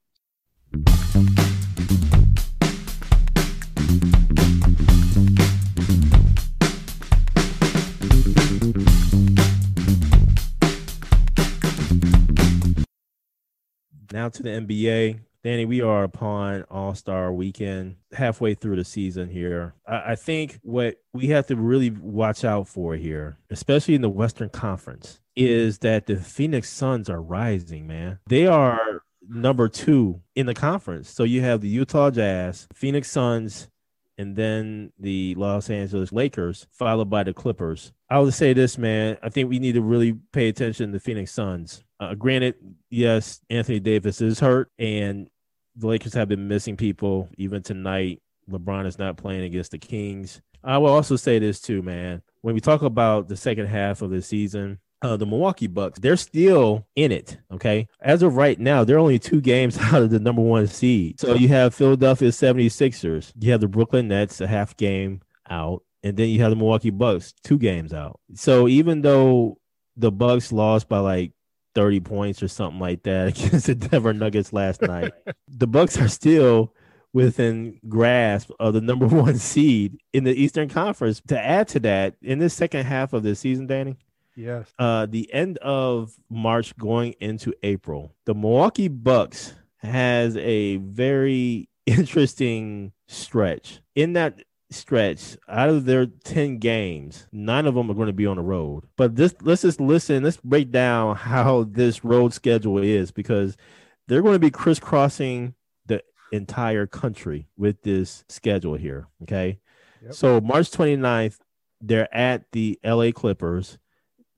Now 14.12 14.28
to 14.28 14.42
the 14.42 14.50
NBA. 14.50 15.20
Danny, 15.42 15.64
we 15.64 15.80
are 15.80 16.02
upon 16.02 16.64
All 16.64 16.94
Star 16.94 17.32
weekend, 17.32 17.96
halfway 18.12 18.54
through 18.54 18.76
the 18.76 18.84
season 18.84 19.30
here. 19.30 19.74
I, 19.86 20.12
I, 20.12 20.14
think 20.14 20.58
what 20.62 20.96
we 21.14 21.28
have 21.28 21.46
to 21.46 21.56
really 21.56 21.90
watch 21.90 22.44
out 22.44 22.68
for 22.68 22.94
here, 22.94 23.38
especially 23.48 23.94
in 23.94 24.02
the 24.02 24.10
Western 24.10 24.50
Conference, 24.50 25.20
is 25.34 25.78
that 25.78 26.06
the 26.06 26.16
Phoenix 26.16 26.68
Suns 26.68 27.08
are 27.08 27.22
rising, 27.22 27.86
man. 27.86 28.18
They 28.26 28.46
are 28.46 29.02
number 29.26 29.68
two 29.68 30.20
in 30.34 30.46
the 30.46 30.54
conference. 30.54 31.08
So 31.08 31.24
you 31.24 31.40
have 31.40 31.60
the 31.60 31.68
Utah 31.68 32.10
Jazz, 32.10 32.66
Phoenix 32.74 33.10
Suns, 33.10 33.68
and 34.20 34.36
then 34.36 34.92
the 34.98 35.34
Los 35.36 35.70
Angeles 35.70 36.12
Lakers, 36.12 36.66
followed 36.72 37.08
by 37.08 37.22
the 37.22 37.32
Clippers. 37.32 37.90
I 38.10 38.18
would 38.18 38.34
say 38.34 38.52
this, 38.52 38.76
man. 38.76 39.16
I 39.22 39.30
think 39.30 39.48
we 39.48 39.58
need 39.58 39.76
to 39.76 39.80
really 39.80 40.12
pay 40.32 40.48
attention 40.48 40.92
to 40.92 41.00
Phoenix 41.00 41.32
Suns. 41.32 41.82
Uh, 41.98 42.14
granted, 42.14 42.56
yes, 42.90 43.40
Anthony 43.48 43.80
Davis 43.80 44.20
is 44.20 44.38
hurt, 44.38 44.70
and 44.78 45.30
the 45.74 45.86
Lakers 45.86 46.12
have 46.12 46.28
been 46.28 46.48
missing 46.48 46.76
people. 46.76 47.30
Even 47.38 47.62
tonight, 47.62 48.20
LeBron 48.50 48.84
is 48.86 48.98
not 48.98 49.16
playing 49.16 49.44
against 49.44 49.70
the 49.70 49.78
Kings. 49.78 50.42
I 50.62 50.76
will 50.76 50.92
also 50.92 51.16
say 51.16 51.38
this 51.38 51.58
too, 51.58 51.80
man. 51.80 52.20
When 52.42 52.54
we 52.54 52.60
talk 52.60 52.82
about 52.82 53.26
the 53.28 53.38
second 53.38 53.68
half 53.68 54.02
of 54.02 54.10
the 54.10 54.20
season, 54.20 54.80
uh, 55.02 55.16
the 55.16 55.26
Milwaukee 55.26 55.66
Bucks, 55.66 55.98
they're 55.98 56.16
still 56.16 56.86
in 56.96 57.12
it. 57.12 57.38
Okay. 57.52 57.88
As 58.00 58.22
of 58.22 58.36
right 58.36 58.58
now, 58.58 58.84
they're 58.84 58.98
only 58.98 59.18
two 59.18 59.40
games 59.40 59.78
out 59.80 60.02
of 60.02 60.10
the 60.10 60.18
number 60.18 60.42
one 60.42 60.66
seed. 60.66 61.20
So 61.20 61.34
you 61.34 61.48
have 61.48 61.74
Philadelphia 61.74 62.30
76ers, 62.30 63.32
you 63.38 63.52
have 63.52 63.60
the 63.60 63.68
Brooklyn 63.68 64.08
Nets, 64.08 64.40
a 64.40 64.46
half 64.46 64.76
game 64.76 65.20
out, 65.48 65.82
and 66.02 66.16
then 66.16 66.28
you 66.28 66.40
have 66.42 66.50
the 66.50 66.56
Milwaukee 66.56 66.90
Bucks, 66.90 67.34
two 67.44 67.58
games 67.58 67.92
out. 67.92 68.20
So 68.34 68.68
even 68.68 69.02
though 69.02 69.58
the 69.96 70.12
Bucks 70.12 70.52
lost 70.52 70.88
by 70.88 70.98
like 70.98 71.32
30 71.74 72.00
points 72.00 72.42
or 72.42 72.48
something 72.48 72.80
like 72.80 73.02
that 73.04 73.28
against 73.38 73.66
the 73.66 73.74
Denver 73.74 74.12
Nuggets 74.12 74.52
last 74.52 74.82
night. 74.82 75.12
The 75.52 75.66
Bucks 75.66 75.98
are 75.98 76.08
still 76.08 76.72
within 77.12 77.80
grasp 77.88 78.50
of 78.60 78.72
the 78.72 78.80
number 78.80 79.06
one 79.06 79.36
seed 79.36 79.98
in 80.12 80.24
the 80.24 80.32
Eastern 80.32 80.68
Conference. 80.68 81.20
To 81.26 81.38
add 81.38 81.68
to 81.68 81.80
that, 81.80 82.14
in 82.22 82.38
this 82.38 82.54
second 82.54 82.86
half 82.86 83.12
of 83.12 83.24
the 83.24 83.34
season, 83.34 83.66
Danny, 83.66 83.96
yes, 84.40 84.72
uh, 84.78 85.06
the 85.06 85.32
end 85.32 85.58
of 85.58 86.14
March 86.28 86.76
going 86.76 87.14
into 87.20 87.54
April, 87.62 88.14
the 88.26 88.34
Milwaukee 88.34 88.88
Bucks 88.88 89.54
has 89.78 90.36
a 90.36 90.76
very 90.76 91.68
interesting 91.86 92.92
stretch. 93.08 93.80
In 93.94 94.14
that 94.14 94.40
stretch, 94.70 95.36
out 95.48 95.68
of 95.68 95.84
their 95.84 96.06
10 96.06 96.58
games, 96.58 97.26
nine 97.32 97.66
of 97.66 97.74
them 97.74 97.90
are 97.90 97.94
going 97.94 98.06
to 98.06 98.12
be 98.12 98.26
on 98.26 98.36
the 98.36 98.42
road. 98.42 98.84
But 98.96 99.16
this 99.16 99.34
let's 99.42 99.62
just 99.62 99.80
listen, 99.80 100.22
let's 100.22 100.36
break 100.38 100.70
down 100.70 101.16
how 101.16 101.64
this 101.64 102.04
road 102.04 102.32
schedule 102.32 102.78
is 102.78 103.10
because 103.10 103.56
they're 104.08 104.22
going 104.22 104.34
to 104.34 104.38
be 104.38 104.50
crisscrossing 104.50 105.54
the 105.86 106.02
entire 106.32 106.86
country 106.86 107.48
with 107.56 107.82
this 107.82 108.24
schedule 108.28 108.74
here. 108.74 109.08
Okay. 109.22 109.58
Yep. 110.02 110.14
So 110.14 110.40
March 110.40 110.70
29th, 110.70 111.38
they're 111.80 112.14
at 112.14 112.50
the 112.52 112.78
LA 112.84 113.10
Clippers, 113.12 113.78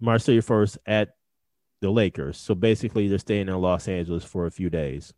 March 0.03 0.25
31st 0.25 0.79
at 0.85 1.15
the 1.81 1.91
Lakers. 1.91 2.37
So 2.37 2.55
basically, 2.55 3.09
they're 3.09 3.19
staying 3.19 3.49
in 3.49 3.55
Los 3.55 3.89
Angeles 3.89 4.25
for 4.25 4.47
a 4.47 4.51
few 4.51 4.69
days. 4.69 5.15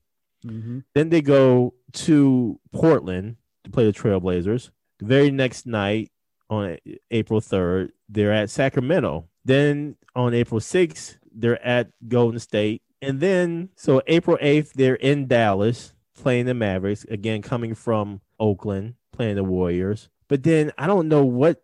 Mm-hmm. 0.46 0.80
Then 0.94 1.08
they 1.08 1.22
go 1.22 1.74
to 1.92 2.60
Portland 2.72 3.36
to 3.64 3.70
play 3.70 3.86
the 3.86 3.92
Trailblazers. 3.92 4.70
The 4.98 5.06
very 5.06 5.30
next 5.30 5.66
night 5.66 6.10
on 6.50 6.78
April 7.10 7.40
3rd, 7.40 7.90
they're 8.08 8.32
at 8.32 8.50
Sacramento. 8.50 9.26
Then 9.44 9.96
on 10.14 10.34
April 10.34 10.60
6th, 10.60 11.16
they're 11.34 11.64
at 11.66 11.90
Golden 12.06 12.38
State. 12.38 12.82
And 13.00 13.20
then, 13.20 13.70
so 13.76 14.02
April 14.06 14.38
8th, 14.40 14.74
they're 14.74 14.94
in 14.94 15.26
Dallas 15.26 15.94
playing 16.14 16.46
the 16.46 16.54
Mavericks, 16.54 17.04
again, 17.04 17.42
coming 17.42 17.74
from 17.74 18.20
Oakland, 18.38 18.94
playing 19.12 19.36
the 19.36 19.44
Warriors. 19.44 20.08
But 20.28 20.42
then 20.42 20.72
I 20.78 20.86
don't 20.86 21.08
know 21.08 21.24
what 21.24 21.63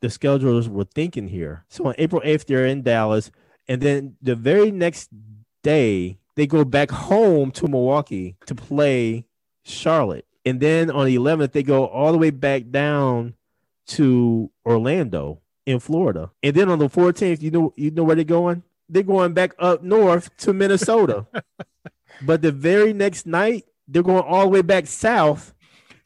the 0.00 0.08
schedulers 0.08 0.68
were 0.68 0.84
thinking 0.84 1.28
here. 1.28 1.64
So 1.68 1.86
on 1.86 1.94
April 1.98 2.22
8th, 2.24 2.46
they're 2.46 2.66
in 2.66 2.82
Dallas. 2.82 3.30
And 3.68 3.80
then 3.80 4.16
the 4.20 4.34
very 4.34 4.70
next 4.70 5.10
day, 5.62 6.18
they 6.36 6.46
go 6.46 6.64
back 6.64 6.90
home 6.90 7.50
to 7.52 7.68
Milwaukee 7.68 8.36
to 8.46 8.54
play 8.54 9.26
Charlotte. 9.62 10.26
And 10.44 10.60
then 10.60 10.90
on 10.90 11.06
the 11.06 11.16
11th, 11.16 11.52
they 11.52 11.62
go 11.62 11.86
all 11.86 12.12
the 12.12 12.18
way 12.18 12.30
back 12.30 12.70
down 12.70 13.34
to 13.88 14.50
Orlando 14.64 15.40
in 15.66 15.80
Florida. 15.80 16.30
And 16.42 16.54
then 16.54 16.70
on 16.70 16.78
the 16.78 16.88
14th, 16.88 17.42
you 17.42 17.50
know, 17.50 17.74
you 17.76 17.90
know 17.90 18.04
where 18.04 18.16
they're 18.16 18.24
going? 18.24 18.62
They're 18.88 19.02
going 19.02 19.34
back 19.34 19.54
up 19.58 19.82
north 19.82 20.34
to 20.38 20.52
Minnesota. 20.52 21.26
but 22.22 22.42
the 22.42 22.52
very 22.52 22.92
next 22.92 23.26
night, 23.26 23.66
they're 23.86 24.02
going 24.02 24.24
all 24.24 24.42
the 24.44 24.48
way 24.48 24.62
back 24.62 24.86
south 24.86 25.54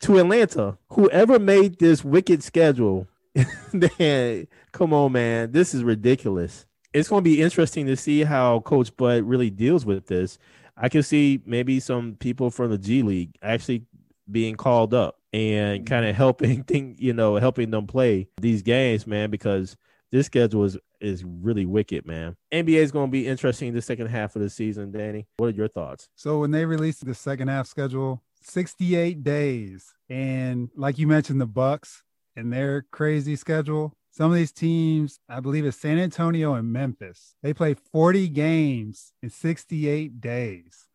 to 0.01 0.19
Atlanta. 0.19 0.79
Whoever 0.91 1.39
made 1.39 1.79
this 1.79 2.05
wicked 2.05 2.43
schedule, 2.43 3.07
man, 3.99 4.47
come 4.73 4.93
on, 4.93 5.13
man, 5.13 5.53
this 5.53 5.75
is 5.75 5.83
ridiculous. 5.83 6.67
It's 6.93 7.09
going 7.09 7.25
to 7.25 7.31
be 7.31 7.43
interesting 7.43 7.87
to 7.87 7.97
see 7.97 8.23
how 8.23 8.61
Coach 8.61 8.97
Bud 8.97 9.25
really 9.25 9.51
deals 9.51 9.85
with 9.85 10.07
this. 10.07 10.39
I 10.77 10.89
can 10.89 11.03
see 11.03 11.41
maybe 11.45 11.81
some 11.81 12.15
people 12.15 12.51
from 12.51 12.71
the 12.71 12.79
G 12.79 13.03
League 13.03 13.37
actually 13.43 13.85
being 14.31 14.55
called 14.55 14.95
up 14.95 15.19
and 15.33 15.81
mm-hmm. 15.81 15.85
kind 15.85 16.07
of 16.07 16.15
helping 16.15 16.63
think, 16.65 17.01
you 17.01 17.13
know, 17.13 17.37
helping 17.37 17.71
them 17.71 17.87
play 17.87 18.29
these 18.41 18.63
games, 18.63 19.07
man, 19.07 19.31
because 19.31 19.77
this 20.13 20.27
schedule 20.27 20.65
is 20.65 20.79
is 21.01 21.23
really 21.23 21.67
wicked, 21.67 22.07
man. 22.07 22.35
NBA 22.53 22.77
is 22.77 22.93
going 22.93 23.09
to 23.09 23.13
be 23.13 23.27
interesting 23.27 23.75
the 23.75 23.83
second 23.83 24.07
half 24.07 24.37
of 24.37 24.43
the 24.43 24.49
season, 24.49 24.91
Danny. 24.91 25.27
What 25.37 25.49
are 25.49 25.51
your 25.51 25.69
thoughts? 25.69 26.09
So 26.15 26.39
when 26.39 26.51
they 26.51 26.65
released 26.65 27.05
the 27.05 27.15
second 27.15 27.49
half 27.49 27.67
schedule, 27.67 28.23
68 28.41 29.23
days, 29.23 29.93
and 30.09 30.71
like 30.77 30.99
you 30.99 31.07
mentioned, 31.07 31.43
the 31.43 31.47
Bucks 31.47 32.04
and 32.37 32.53
their 32.53 32.87
crazy 32.91 33.37
schedule. 33.37 33.93
Some 34.11 34.31
of 34.31 34.37
these 34.37 34.53
teams, 34.53 35.19
I 35.29 35.41
believe 35.41 35.67
it's 35.67 35.77
San 35.77 35.99
Antonio 35.99 36.55
and 36.55 36.73
Memphis, 36.73 37.35
they 37.43 37.53
play 37.53 37.75
40 37.75 38.29
games 38.29 39.13
in 39.23 39.31
68 39.31 40.21
days 40.21 40.87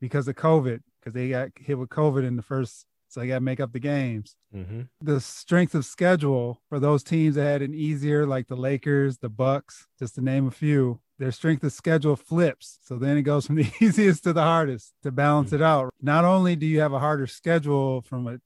because 0.00 0.28
of 0.28 0.36
COVID, 0.36 0.80
because 1.00 1.14
they 1.14 1.30
got 1.30 1.50
hit 1.56 1.78
with 1.78 1.88
COVID 1.88 2.26
in 2.26 2.36
the 2.36 2.42
first 2.42 2.86
so 3.08 3.20
they 3.20 3.28
got 3.28 3.36
to 3.36 3.40
make 3.40 3.60
up 3.60 3.72
the 3.72 3.78
games. 3.78 4.36
Mm-hmm. 4.54 4.82
The 5.00 5.20
strength 5.20 5.74
of 5.74 5.86
schedule 5.86 6.60
for 6.68 6.78
those 6.78 7.02
teams 7.02 7.36
that 7.36 7.44
had 7.44 7.62
an 7.62 7.72
easier, 7.72 8.26
like 8.26 8.48
the 8.48 8.56
Lakers, 8.56 9.18
the 9.18 9.30
Bucks, 9.30 9.86
just 9.98 10.16
to 10.16 10.20
name 10.20 10.46
a 10.46 10.50
few, 10.50 11.00
their 11.18 11.32
strength 11.32 11.64
of 11.64 11.72
schedule 11.72 12.16
flips. 12.16 12.78
So 12.82 12.96
then 12.96 13.16
it 13.16 13.22
goes 13.22 13.46
from 13.46 13.56
the 13.56 13.70
easiest 13.80 14.24
to 14.24 14.32
the 14.32 14.42
hardest 14.42 14.92
to 15.02 15.10
balance 15.10 15.48
mm-hmm. 15.48 15.62
it 15.62 15.66
out. 15.66 15.94
Not 16.02 16.24
only 16.24 16.56
do 16.56 16.66
you 16.66 16.80
have 16.80 16.92
a 16.92 16.98
harder 16.98 17.26
schedule 17.26 18.02
from 18.02 18.26
a, 18.26 18.38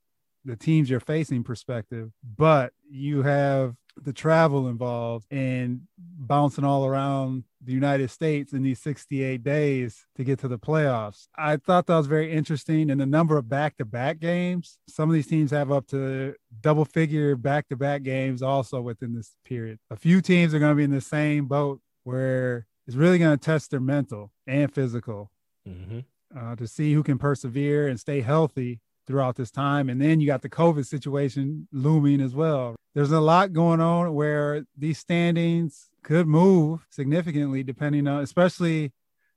the 0.44 0.56
teams 0.56 0.88
you're 0.88 1.00
facing 1.00 1.44
perspective, 1.44 2.10
but 2.36 2.72
you 2.90 3.22
have 3.22 3.74
the 4.02 4.12
travel 4.12 4.68
involved 4.68 5.26
and 5.30 5.82
bouncing 5.98 6.64
all 6.64 6.86
around 6.86 7.44
the 7.62 7.72
United 7.72 8.10
States 8.10 8.52
in 8.52 8.62
these 8.62 8.78
68 8.78 9.42
days 9.42 10.06
to 10.16 10.24
get 10.24 10.38
to 10.38 10.48
the 10.48 10.58
playoffs. 10.58 11.26
I 11.36 11.56
thought 11.56 11.86
that 11.86 11.96
was 11.96 12.06
very 12.06 12.32
interesting. 12.32 12.90
And 12.90 13.00
the 13.00 13.06
number 13.06 13.36
of 13.36 13.48
back 13.48 13.76
to 13.76 13.84
back 13.84 14.18
games, 14.18 14.78
some 14.88 15.10
of 15.10 15.14
these 15.14 15.26
teams 15.26 15.50
have 15.50 15.70
up 15.70 15.86
to 15.88 16.34
double 16.60 16.84
figure 16.84 17.36
back 17.36 17.68
to 17.68 17.76
back 17.76 18.02
games 18.02 18.42
also 18.42 18.80
within 18.80 19.14
this 19.14 19.34
period. 19.44 19.78
A 19.90 19.96
few 19.96 20.20
teams 20.20 20.54
are 20.54 20.58
going 20.58 20.72
to 20.72 20.76
be 20.76 20.84
in 20.84 20.90
the 20.90 21.00
same 21.00 21.46
boat 21.46 21.80
where 22.04 22.66
it's 22.86 22.96
really 22.96 23.18
going 23.18 23.38
to 23.38 23.44
test 23.44 23.70
their 23.70 23.80
mental 23.80 24.32
and 24.46 24.72
physical 24.72 25.30
mm-hmm. 25.68 26.00
uh, 26.36 26.56
to 26.56 26.66
see 26.66 26.94
who 26.94 27.02
can 27.02 27.18
persevere 27.18 27.86
and 27.88 28.00
stay 28.00 28.20
healthy 28.20 28.80
throughout 29.10 29.34
this 29.34 29.50
time. 29.50 29.88
And 29.88 30.00
then 30.00 30.20
you 30.20 30.26
got 30.26 30.42
the 30.42 30.48
COVID 30.48 30.86
situation 30.86 31.66
looming 31.72 32.20
as 32.20 32.34
well. 32.34 32.76
There's 32.94 33.10
a 33.10 33.20
lot 33.20 33.52
going 33.52 33.80
on 33.80 34.14
where 34.14 34.64
these 34.78 34.98
standings 34.98 35.90
could 36.02 36.26
move 36.26 36.86
significantly 36.90 37.62
depending 37.62 38.06
on, 38.06 38.22
especially, 38.22 38.92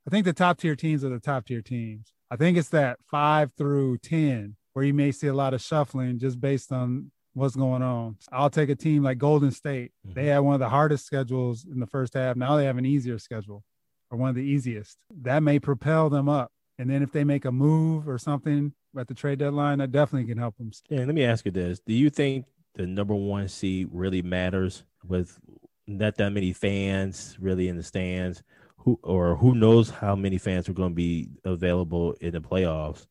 I 0.06 0.10
think 0.10 0.24
the 0.24 0.32
top 0.32 0.58
tier 0.58 0.76
teams 0.76 1.04
are 1.04 1.08
the 1.08 1.18
top 1.18 1.46
tier 1.46 1.60
teams. 1.60 2.12
I 2.30 2.36
think 2.36 2.56
it's 2.56 2.68
that 2.70 2.98
five 3.10 3.52
through 3.56 3.98
10 3.98 4.56
where 4.74 4.84
you 4.84 4.94
may 4.94 5.12
see 5.12 5.26
a 5.26 5.34
lot 5.34 5.54
of 5.54 5.60
shuffling 5.60 6.18
just 6.18 6.40
based 6.40 6.72
on 6.72 7.10
what's 7.32 7.56
going 7.56 7.82
on. 7.82 8.16
I'll 8.32 8.50
take 8.50 8.70
a 8.70 8.76
team 8.76 9.02
like 9.02 9.18
Golden 9.18 9.50
State. 9.50 9.92
Mm-hmm. 10.06 10.14
They 10.14 10.26
had 10.26 10.38
one 10.38 10.54
of 10.54 10.60
the 10.60 10.68
hardest 10.68 11.04
schedules 11.04 11.64
in 11.64 11.80
the 11.80 11.86
first 11.86 12.14
half. 12.14 12.36
Now 12.36 12.56
they 12.56 12.64
have 12.64 12.78
an 12.78 12.86
easier 12.86 13.18
schedule 13.18 13.64
or 14.10 14.18
one 14.18 14.30
of 14.30 14.36
the 14.36 14.42
easiest. 14.42 14.98
That 15.22 15.42
may 15.42 15.58
propel 15.58 16.10
them 16.10 16.28
up. 16.28 16.52
And 16.78 16.90
then 16.90 17.02
if 17.02 17.12
they 17.12 17.24
make 17.24 17.44
a 17.44 17.52
move 17.52 18.08
or 18.08 18.18
something 18.18 18.72
at 18.98 19.06
the 19.06 19.14
trade 19.14 19.38
deadline, 19.38 19.78
that 19.78 19.92
definitely 19.92 20.28
can 20.28 20.38
help 20.38 20.56
them. 20.56 20.72
Yeah, 20.88 21.00
let 21.00 21.14
me 21.14 21.24
ask 21.24 21.44
you 21.44 21.50
this: 21.50 21.80
Do 21.86 21.94
you 21.94 22.10
think 22.10 22.46
the 22.74 22.86
number 22.86 23.14
one 23.14 23.48
seed 23.48 23.88
really 23.92 24.22
matters 24.22 24.84
with 25.06 25.38
not 25.86 26.16
that 26.16 26.32
many 26.32 26.52
fans 26.52 27.36
really 27.40 27.68
in 27.68 27.76
the 27.76 27.82
stands? 27.82 28.42
Who 28.78 28.98
or 29.02 29.36
who 29.36 29.54
knows 29.54 29.88
how 29.88 30.14
many 30.16 30.38
fans 30.38 30.68
are 30.68 30.74
going 30.74 30.90
to 30.90 30.94
be 30.94 31.28
available 31.44 32.14
in 32.20 32.32
the 32.32 32.40
playoffs? 32.40 33.06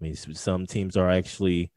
I 0.00 0.04
mean, 0.04 0.16
some 0.16 0.66
teams 0.66 0.96
are 0.96 1.08
actually 1.08 1.70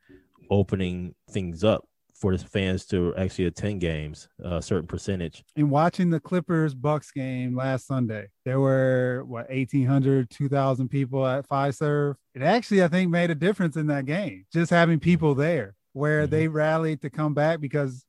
opening 0.49 1.13
things 1.29 1.63
up 1.63 1.87
for 2.19 2.35
the 2.35 2.43
fans 2.43 2.85
to 2.85 3.13
actually 3.15 3.45
attend 3.45 3.79
games, 3.79 4.27
a 4.43 4.61
certain 4.61 4.87
percentage. 4.87 5.43
In 5.55 5.69
watching 5.69 6.09
the 6.09 6.19
Clippers 6.19 6.73
Bucks 6.73 7.11
game 7.11 7.55
last 7.55 7.85
Sunday, 7.85 8.27
there 8.43 8.59
were 8.59 9.23
what 9.27 9.49
1,800, 9.49 10.29
2,000 10.29 10.89
people 10.89 11.25
at 11.27 11.47
Fiserv. 11.47 12.15
It 12.33 12.41
actually, 12.41 12.83
I 12.83 12.87
think, 12.87 13.11
made 13.11 13.29
a 13.29 13.35
difference 13.35 13.75
in 13.75 13.87
that 13.87 14.05
game. 14.05 14.45
Just 14.51 14.71
having 14.71 14.99
people 14.99 15.35
there, 15.35 15.75
where 15.93 16.23
mm-hmm. 16.23 16.31
they 16.31 16.47
rallied 16.47 17.01
to 17.01 17.09
come 17.09 17.33
back 17.33 17.59
because 17.59 18.03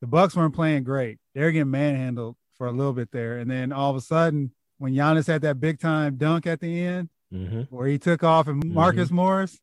the 0.00 0.06
Bucks 0.06 0.36
weren't 0.36 0.54
playing 0.54 0.84
great. 0.84 1.18
They're 1.34 1.50
getting 1.50 1.70
manhandled 1.70 2.36
for 2.56 2.68
a 2.68 2.72
little 2.72 2.92
bit 2.92 3.10
there, 3.10 3.38
and 3.38 3.50
then 3.50 3.72
all 3.72 3.90
of 3.90 3.96
a 3.96 4.00
sudden, 4.00 4.52
when 4.78 4.94
Giannis 4.94 5.26
had 5.26 5.42
that 5.42 5.58
big 5.58 5.80
time 5.80 6.16
dunk 6.16 6.46
at 6.46 6.60
the 6.60 6.80
end, 6.80 7.08
mm-hmm. 7.32 7.62
where 7.74 7.88
he 7.88 7.98
took 7.98 8.22
off 8.22 8.46
and 8.46 8.64
Marcus 8.72 9.08
mm-hmm. 9.08 9.16
Morris 9.16 9.58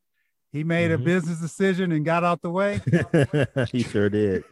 he 0.55 0.63
made 0.63 0.89
mm-hmm. 0.89 1.01
a 1.01 1.05
business 1.05 1.39
decision 1.39 1.91
and 1.91 2.05
got 2.05 2.23
out 2.23 2.41
the 2.41 2.49
way. 2.49 2.79
he 3.71 3.83
sure 3.83 4.09
did. 4.09 4.45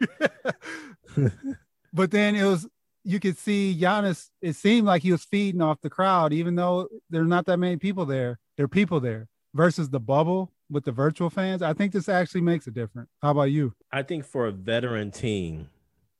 but 1.93 2.11
then 2.11 2.35
it 2.35 2.43
was 2.43 2.67
you 3.05 3.21
could 3.21 3.37
see 3.37 3.77
Giannis. 3.79 4.29
It 4.41 4.57
seemed 4.57 4.85
like 4.85 5.01
he 5.01 5.13
was 5.13 5.23
feeding 5.23 5.61
off 5.61 5.79
the 5.79 5.89
crowd, 5.89 6.33
even 6.33 6.55
though 6.55 6.89
there's 7.09 7.27
not 7.27 7.45
that 7.45 7.55
many 7.55 7.77
people 7.77 8.05
there. 8.05 8.37
There 8.57 8.65
are 8.65 8.67
people 8.69 8.99
there 8.99 9.29
versus 9.53 9.91
the 9.91 10.01
bubble 10.01 10.51
with 10.69 10.83
the 10.83 10.91
virtual 10.91 11.29
fans. 11.29 11.61
I 11.61 11.71
think 11.71 11.93
this 11.93 12.09
actually 12.09 12.41
makes 12.41 12.67
a 12.67 12.71
difference. 12.71 13.09
How 13.21 13.31
about 13.31 13.51
you? 13.51 13.73
I 13.89 14.03
think 14.03 14.25
for 14.25 14.47
a 14.47 14.51
veteran 14.51 15.09
team 15.09 15.69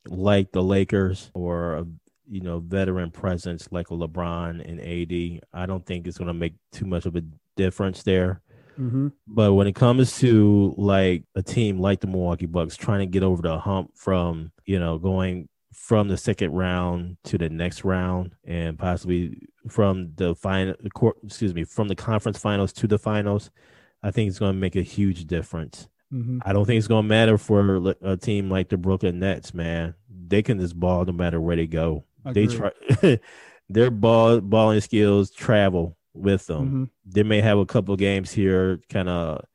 like 0.08 0.54
the 0.54 0.64
Lakers 0.64 1.30
or 1.34 1.74
a 1.74 1.86
you 2.30 2.40
know 2.40 2.60
veteran 2.60 3.12
presence 3.12 3.68
like 3.70 3.90
a 3.90 3.96
LeBron 3.96 4.66
and 4.66 4.80
AD, 4.80 5.42
I 5.52 5.66
don't 5.66 5.86
think 5.86 6.08
it's 6.08 6.18
going 6.18 6.30
to 6.30 6.34
make 6.34 6.54
too 6.72 6.86
much 6.86 7.06
of 7.06 7.18
a 7.18 7.24
difference 7.58 8.04
there. 8.04 8.42
Mm-hmm. 8.80 9.10
But 9.28 9.54
when 9.54 9.68
it 9.68 9.76
comes 9.76 10.18
to 10.20 10.74
like 10.78 11.24
a 11.36 11.42
team 11.42 11.80
like 11.80 12.00
the 12.00 12.08
Milwaukee 12.08 12.46
Bucks 12.46 12.76
trying 12.76 13.00
to 13.00 13.06
get 13.06 13.24
over 13.24 13.42
the 13.42 13.58
hump 13.60 13.92
from, 13.96 14.52
you 14.66 14.80
know, 14.80 14.98
going 14.98 15.50
from 15.74 16.08
the 16.08 16.18
second 16.18 16.52
round 16.52 17.18
to 17.26 17.38
the 17.38 17.50
next 17.50 17.84
round 17.84 18.36
and 18.46 18.78
possibly 18.78 19.48
from 19.68 20.14
the 20.16 20.36
final 20.36 20.76
excuse 21.24 21.54
me, 21.54 21.64
from 21.64 21.88
the 21.88 21.96
conference 21.96 22.38
finals 22.38 22.74
to 22.74 22.88
the 22.88 23.00
finals, 23.00 23.50
I 24.02 24.12
think 24.12 24.30
it's 24.30 24.40
going 24.40 24.54
to 24.54 24.60
make 24.60 24.76
a 24.76 24.82
huge 24.82 25.26
difference. 25.26 25.88
Mm-hmm. 26.14 26.40
I 26.46 26.54
don't 26.54 26.66
think 26.66 26.78
it's 26.78 26.88
going 26.88 27.04
to 27.04 27.10
matter 27.10 27.38
for 27.38 27.96
a 28.02 28.18
team 28.18 28.50
like 28.50 28.70
the 28.70 28.78
Brooklyn 28.78 29.20
Nets, 29.20 29.54
man. 29.54 29.96
They 30.28 30.44
can 30.44 30.60
just 30.60 30.80
ball 30.80 31.06
no 31.06 31.12
matter 31.12 31.42
where 31.42 31.56
they 31.56 31.68
go. 31.68 32.06
They 32.26 32.48
try 32.48 32.72
their 33.70 33.92
ball 33.92 34.40
balling 34.40 34.82
skills 34.82 35.32
travel 35.32 35.98
with 36.14 36.48
them. 36.48 36.66
Mm-hmm. 36.66 36.84
They 37.06 37.24
may 37.24 37.42
have 37.42 37.58
a 37.58 37.66
couple 37.66 37.96
games 37.96 38.32
here, 38.32 38.80
kind 38.90 39.10
of 39.10 39.46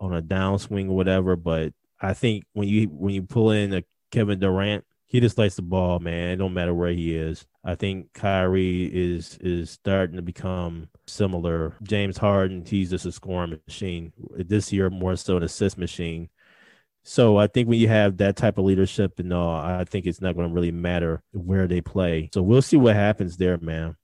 on 0.00 0.14
a 0.14 0.22
downswing 0.22 0.88
or 0.88 0.96
whatever, 0.96 1.36
but 1.36 1.72
I 2.00 2.14
think 2.14 2.44
when 2.52 2.68
you 2.68 2.86
when 2.86 3.14
you 3.14 3.22
pull 3.22 3.50
in 3.50 3.72
a 3.72 3.82
Kevin 4.10 4.38
Durant, 4.38 4.84
he 5.06 5.20
just 5.20 5.38
likes 5.38 5.56
the 5.56 5.62
ball, 5.62 5.98
man. 5.98 6.30
It 6.30 6.36
don't 6.36 6.54
matter 6.54 6.74
where 6.74 6.92
he 6.92 7.16
is. 7.16 7.46
I 7.64 7.74
think 7.74 8.12
Kyrie 8.12 8.84
is 8.86 9.38
is 9.40 9.70
starting 9.70 10.16
to 10.16 10.22
become 10.22 10.88
similar. 11.06 11.76
James 11.82 12.18
Harden, 12.18 12.64
he's 12.66 12.90
just 12.90 13.06
a 13.06 13.12
scoring 13.12 13.58
machine. 13.66 14.12
This 14.36 14.72
year, 14.72 14.90
more 14.90 15.16
so 15.16 15.38
an 15.38 15.42
assist 15.42 15.78
machine. 15.78 16.28
So 17.02 17.36
I 17.36 17.46
think 17.46 17.68
when 17.68 17.78
you 17.78 17.88
have 17.88 18.16
that 18.16 18.36
type 18.36 18.58
of 18.58 18.64
leadership 18.64 19.20
and 19.20 19.32
all, 19.32 19.54
I 19.54 19.84
think 19.84 20.06
it's 20.06 20.20
not 20.20 20.34
going 20.34 20.48
to 20.48 20.54
really 20.54 20.72
matter 20.72 21.22
where 21.32 21.68
they 21.68 21.80
play. 21.80 22.30
So 22.34 22.42
we'll 22.42 22.62
see 22.62 22.76
what 22.76 22.96
happens 22.96 23.36
there, 23.36 23.58
man 23.58 23.96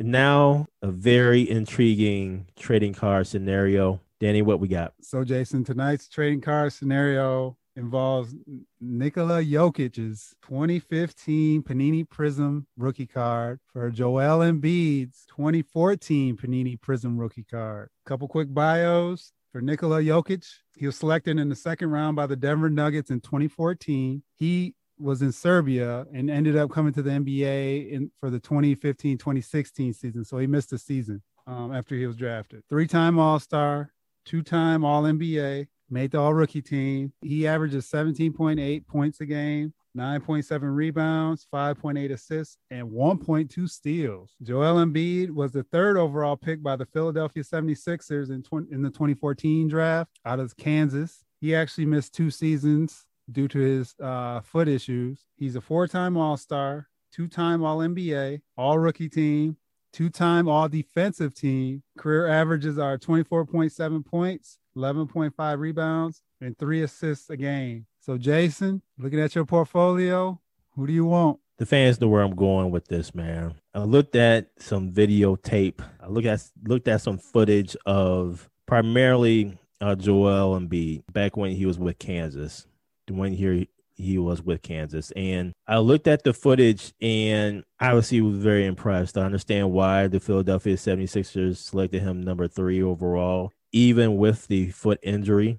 now 0.00 0.66
a 0.82 0.90
very 0.90 1.48
intriguing 1.48 2.46
trading 2.56 2.94
card 2.94 3.26
scenario. 3.26 4.00
Danny, 4.20 4.42
what 4.42 4.60
we 4.60 4.68
got? 4.68 4.94
So, 5.00 5.24
Jason, 5.24 5.64
tonight's 5.64 6.08
trading 6.08 6.40
card 6.40 6.72
scenario 6.72 7.56
involves 7.76 8.34
Nikola 8.80 9.42
Jokic's 9.42 10.34
2015 10.42 11.62
Panini 11.62 12.08
Prism 12.08 12.66
rookie 12.76 13.06
card 13.06 13.60
for 13.72 13.88
Joel 13.90 14.40
Embiid's 14.40 15.24
2014 15.28 16.36
Panini 16.36 16.80
Prism 16.80 17.16
rookie 17.16 17.46
card. 17.48 17.88
Couple 18.04 18.26
quick 18.26 18.52
bios 18.52 19.32
for 19.52 19.60
Nikola 19.60 20.02
Jokic. 20.02 20.44
He 20.76 20.86
was 20.86 20.96
selected 20.96 21.38
in 21.38 21.48
the 21.48 21.54
second 21.54 21.90
round 21.90 22.16
by 22.16 22.26
the 22.26 22.36
Denver 22.36 22.68
Nuggets 22.68 23.10
in 23.10 23.20
2014. 23.20 24.22
He 24.34 24.74
was 24.98 25.22
in 25.22 25.32
Serbia 25.32 26.06
and 26.12 26.30
ended 26.30 26.56
up 26.56 26.70
coming 26.70 26.92
to 26.94 27.02
the 27.02 27.10
NBA 27.10 27.90
in 27.90 28.10
for 28.20 28.30
the 28.30 28.40
2015-2016 28.40 29.94
season. 29.94 30.24
So 30.24 30.38
he 30.38 30.46
missed 30.46 30.72
a 30.72 30.78
season 30.78 31.22
um, 31.46 31.74
after 31.74 31.94
he 31.94 32.06
was 32.06 32.16
drafted. 32.16 32.62
Three-time 32.68 33.18
All-Star, 33.18 33.92
two-time 34.24 34.84
All-NBA, 34.84 35.66
made 35.90 36.10
the 36.10 36.20
all 36.20 36.34
rookie 36.34 36.62
team. 36.62 37.12
He 37.22 37.46
averages 37.46 37.90
17.8 37.90 38.86
points 38.86 39.20
a 39.20 39.26
game, 39.26 39.72
9.7 39.96 40.74
rebounds, 40.74 41.46
5.8 41.52 42.12
assists, 42.12 42.58
and 42.70 42.90
1.2 42.90 43.68
steals. 43.68 44.34
Joel 44.42 44.84
Embiid 44.84 45.30
was 45.30 45.52
the 45.52 45.62
third 45.64 45.96
overall 45.96 46.36
pick 46.36 46.62
by 46.62 46.76
the 46.76 46.86
Philadelphia 46.86 47.42
76ers 47.42 48.30
in, 48.30 48.42
tw- 48.42 48.70
in 48.70 48.82
the 48.82 48.90
2014 48.90 49.68
draft 49.68 50.18
out 50.24 50.40
of 50.40 50.56
Kansas. 50.56 51.24
He 51.40 51.54
actually 51.54 51.86
missed 51.86 52.14
two 52.14 52.30
seasons 52.30 53.06
due 53.30 53.48
to 53.48 53.58
his 53.58 53.94
uh, 54.00 54.40
foot 54.40 54.68
issues. 54.68 55.24
He's 55.36 55.56
a 55.56 55.60
four 55.60 55.86
time 55.86 56.16
All 56.16 56.36
Star, 56.36 56.88
two 57.12 57.28
time 57.28 57.62
All 57.62 57.78
NBA, 57.78 58.40
All 58.56 58.78
Rookie 58.78 59.08
Team, 59.08 59.56
two 59.92 60.10
time 60.10 60.48
All 60.48 60.68
Defensive 60.68 61.34
Team. 61.34 61.82
Career 61.96 62.28
averages 62.28 62.78
are 62.78 62.98
24.7 62.98 64.04
points, 64.04 64.58
11.5 64.76 65.58
rebounds, 65.58 66.22
and 66.40 66.56
three 66.58 66.82
assists 66.82 67.30
a 67.30 67.36
game. 67.36 67.86
So, 68.00 68.16
Jason, 68.16 68.82
looking 68.98 69.20
at 69.20 69.34
your 69.34 69.44
portfolio, 69.44 70.40
who 70.74 70.86
do 70.86 70.92
you 70.92 71.04
want? 71.04 71.40
The 71.58 71.66
fans 71.66 72.00
know 72.00 72.06
where 72.06 72.22
I'm 72.22 72.36
going 72.36 72.70
with 72.70 72.86
this, 72.86 73.14
man. 73.14 73.56
I 73.74 73.80
looked 73.80 74.14
at 74.14 74.50
some 74.58 74.92
videotape. 74.92 75.80
I 76.00 76.06
looked 76.06 76.26
at 76.26 76.40
looked 76.62 76.86
at 76.86 77.00
some 77.00 77.18
footage 77.18 77.76
of 77.84 78.48
primarily 78.66 79.58
uh, 79.80 79.96
Joel 79.96 80.58
Embiid 80.58 81.02
back 81.12 81.36
when 81.36 81.50
he 81.50 81.66
was 81.66 81.78
with 81.78 81.98
Kansas. 81.98 82.66
When 83.10 83.32
here 83.32 83.64
he 83.94 84.16
was 84.16 84.40
with 84.40 84.62
Kansas. 84.62 85.10
And 85.16 85.52
I 85.66 85.78
looked 85.78 86.06
at 86.06 86.22
the 86.22 86.32
footage 86.32 86.92
and 87.00 87.64
obviously 87.80 88.20
was 88.20 88.36
very 88.36 88.64
impressed. 88.64 89.18
I 89.18 89.22
understand 89.22 89.72
why 89.72 90.06
the 90.06 90.20
Philadelphia 90.20 90.76
76ers 90.76 91.56
selected 91.56 92.02
him 92.02 92.22
number 92.22 92.46
three 92.46 92.80
overall 92.80 93.52
even 93.72 94.16
with 94.16 94.46
the 94.48 94.70
foot 94.70 94.98
injury, 95.02 95.58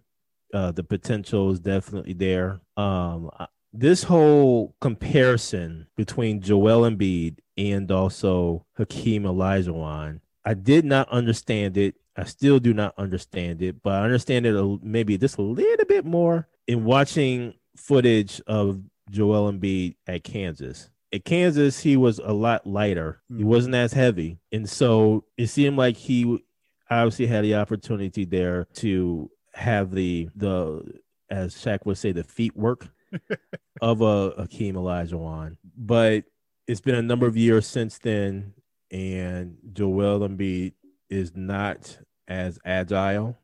uh, 0.53 0.71
the 0.71 0.83
potential 0.83 1.51
is 1.51 1.59
definitely 1.59 2.13
there. 2.13 2.59
Um, 2.75 3.29
this 3.71 4.03
whole 4.03 4.75
comparison 4.81 5.87
between 5.95 6.41
Joel 6.41 6.89
Embiid 6.89 7.37
and 7.57 7.91
also 7.91 8.65
Hakeem 8.77 9.23
Olajuwon, 9.23 10.21
I 10.43 10.53
did 10.55 10.85
not 10.85 11.09
understand 11.09 11.77
it. 11.77 11.95
I 12.15 12.23
still 12.23 12.59
do 12.59 12.73
not 12.73 12.95
understand 12.97 13.61
it, 13.61 13.81
but 13.81 13.93
I 13.93 14.03
understand 14.03 14.45
it 14.45 14.83
maybe 14.83 15.17
just 15.17 15.37
a 15.37 15.41
little 15.41 15.85
bit 15.85 16.03
more 16.03 16.47
in 16.69 16.85
watching 16.85 17.55
footage 17.75 18.39
of 18.45 18.79
Joel 19.09 19.51
Embiid 19.51 19.95
at 20.05 20.23
Kansas. 20.23 20.91
At 21.11 21.25
Kansas, 21.25 21.79
he 21.79 21.97
was 21.97 22.19
a 22.19 22.31
lot 22.31 22.67
lighter. 22.67 23.23
He 23.27 23.41
hmm. 23.41 23.47
wasn't 23.47 23.73
as 23.73 23.91
heavy, 23.91 24.37
and 24.51 24.69
so 24.69 25.25
it 25.35 25.47
seemed 25.47 25.77
like 25.77 25.97
he 25.97 26.43
obviously 26.91 27.25
had 27.25 27.43
the 27.43 27.55
opportunity 27.55 28.23
there 28.23 28.67
to 28.75 29.31
have 29.55 29.89
the 29.89 30.29
the 30.35 30.99
as 31.31 31.55
Shaq 31.55 31.87
would 31.87 31.97
say 31.97 32.11
the 32.11 32.23
feet 32.23 32.55
work 32.55 32.87
of 33.81 34.01
a 34.01 34.29
Hakeem 34.37 34.75
Olajuwon. 34.75 35.57
But 35.75 36.25
it's 36.67 36.81
been 36.81 36.95
a 36.95 37.01
number 37.01 37.25
of 37.25 37.35
years 37.35 37.65
since 37.65 37.97
then, 37.97 38.53
and 38.91 39.57
Joel 39.73 40.19
Embiid 40.19 40.73
is 41.09 41.35
not 41.35 41.97
as 42.27 42.59
agile 42.63 43.39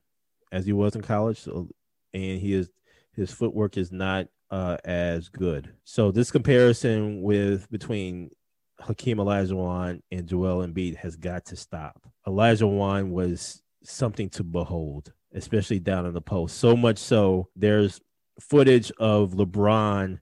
as 0.51 0.67
he 0.67 0.73
was 0.73 0.95
in 0.95 1.01
college. 1.01 1.39
So, 1.39 1.69
and 2.13 2.39
he 2.39 2.53
is 2.53 2.69
his 3.15 3.31
footwork 3.31 3.77
is 3.77 3.91
not 3.91 4.27
uh, 4.51 4.77
as 4.85 5.29
good. 5.29 5.73
So 5.83 6.11
this 6.11 6.31
comparison 6.31 7.21
with 7.21 7.69
between 7.71 8.31
Hakeem 8.79 9.17
Olajuwon 9.17 10.01
and 10.11 10.27
Joel 10.27 10.65
Embiid 10.65 10.95
has 10.97 11.15
got 11.15 11.45
to 11.45 11.55
stop. 11.55 12.01
Olajuwon 12.27 13.09
was 13.11 13.61
something 13.83 14.29
to 14.31 14.43
behold, 14.43 15.13
especially 15.33 15.79
down 15.79 16.05
in 16.05 16.13
the 16.13 16.21
post. 16.21 16.57
So 16.57 16.75
much 16.75 16.97
so, 16.97 17.49
there's 17.55 18.01
footage 18.39 18.91
of 18.99 19.31
LeBron 19.31 20.19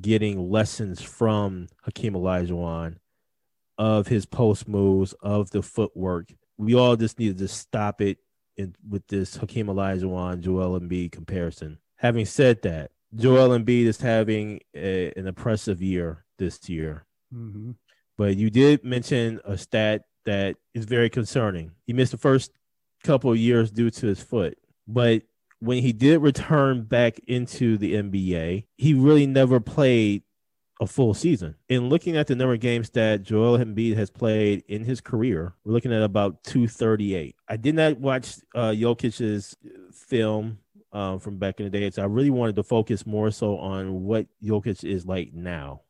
getting 0.00 0.50
lessons 0.50 1.02
from 1.02 1.66
Hakeem 1.82 2.14
Olajuwon 2.14 2.96
of 3.78 4.06
his 4.06 4.26
post 4.26 4.68
moves, 4.68 5.12
of 5.22 5.50
the 5.50 5.62
footwork. 5.62 6.32
We 6.56 6.74
all 6.74 6.96
just 6.96 7.18
needed 7.18 7.38
to 7.38 7.48
stop 7.48 8.00
it 8.00 8.18
in, 8.56 8.74
with 8.88 9.06
this 9.08 9.36
Hakeem 9.36 9.66
Olajuwon 9.66 10.40
Joel 10.40 10.80
Embiid 10.80 11.12
comparison. 11.12 11.78
Having 12.02 12.26
said 12.26 12.62
that, 12.62 12.90
Joel 13.14 13.56
Embiid 13.56 13.86
is 13.86 14.00
having 14.00 14.60
a, 14.74 15.12
an 15.16 15.26
impressive 15.26 15.80
year 15.80 16.24
this 16.38 16.68
year. 16.68 17.04
Mm-hmm. 17.32 17.72
But 18.18 18.36
you 18.36 18.50
did 18.50 18.84
mention 18.84 19.40
a 19.44 19.56
stat 19.56 20.04
that 20.24 20.56
is 20.74 20.84
very 20.84 21.08
concerning. 21.08 21.70
He 21.86 21.92
missed 21.92 22.12
the 22.12 22.18
first 22.18 22.50
couple 23.04 23.30
of 23.30 23.38
years 23.38 23.70
due 23.70 23.90
to 23.90 24.06
his 24.06 24.22
foot, 24.22 24.58
but 24.86 25.22
when 25.60 25.80
he 25.80 25.92
did 25.92 26.20
return 26.20 26.82
back 26.82 27.20
into 27.28 27.78
the 27.78 27.94
NBA, 27.94 28.64
he 28.76 28.94
really 28.94 29.28
never 29.28 29.60
played 29.60 30.24
a 30.80 30.88
full 30.88 31.14
season. 31.14 31.54
In 31.68 31.88
looking 31.88 32.16
at 32.16 32.26
the 32.26 32.34
number 32.34 32.54
of 32.54 32.60
games 32.60 32.90
that 32.90 33.22
Joel 33.22 33.58
Embiid 33.58 33.96
has 33.96 34.10
played 34.10 34.64
in 34.66 34.84
his 34.84 35.00
career, 35.00 35.54
we're 35.64 35.72
looking 35.72 35.92
at 35.92 36.02
about 36.02 36.42
238. 36.42 37.36
I 37.48 37.56
did 37.56 37.76
not 37.76 37.98
watch 37.98 38.38
uh, 38.56 38.70
Jokic's 38.70 39.56
film 39.92 40.58
um, 40.92 41.18
from 41.18 41.38
back 41.38 41.58
in 41.58 41.64
the 41.64 41.70
day, 41.70 41.90
so 41.90 42.02
I 42.02 42.06
really 42.06 42.30
wanted 42.30 42.56
to 42.56 42.62
focus 42.62 43.06
more 43.06 43.30
so 43.30 43.58
on 43.58 44.04
what 44.04 44.26
Jokic 44.42 44.84
is 44.84 45.06
like 45.06 45.32
now. 45.32 45.82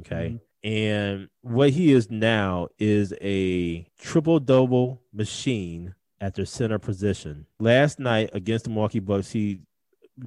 Okay. 0.00 0.28
Mm-hmm. 0.28 0.36
And 0.64 1.28
what 1.42 1.70
he 1.70 1.92
is 1.92 2.10
now 2.10 2.68
is 2.78 3.14
a 3.20 3.86
triple 3.98 4.40
double 4.40 5.02
machine 5.12 5.94
at 6.20 6.34
their 6.34 6.44
center 6.44 6.78
position. 6.78 7.46
Last 7.60 8.00
night 8.00 8.30
against 8.32 8.64
the 8.64 8.70
Milwaukee 8.70 8.98
Bucks, 8.98 9.30
he 9.30 9.60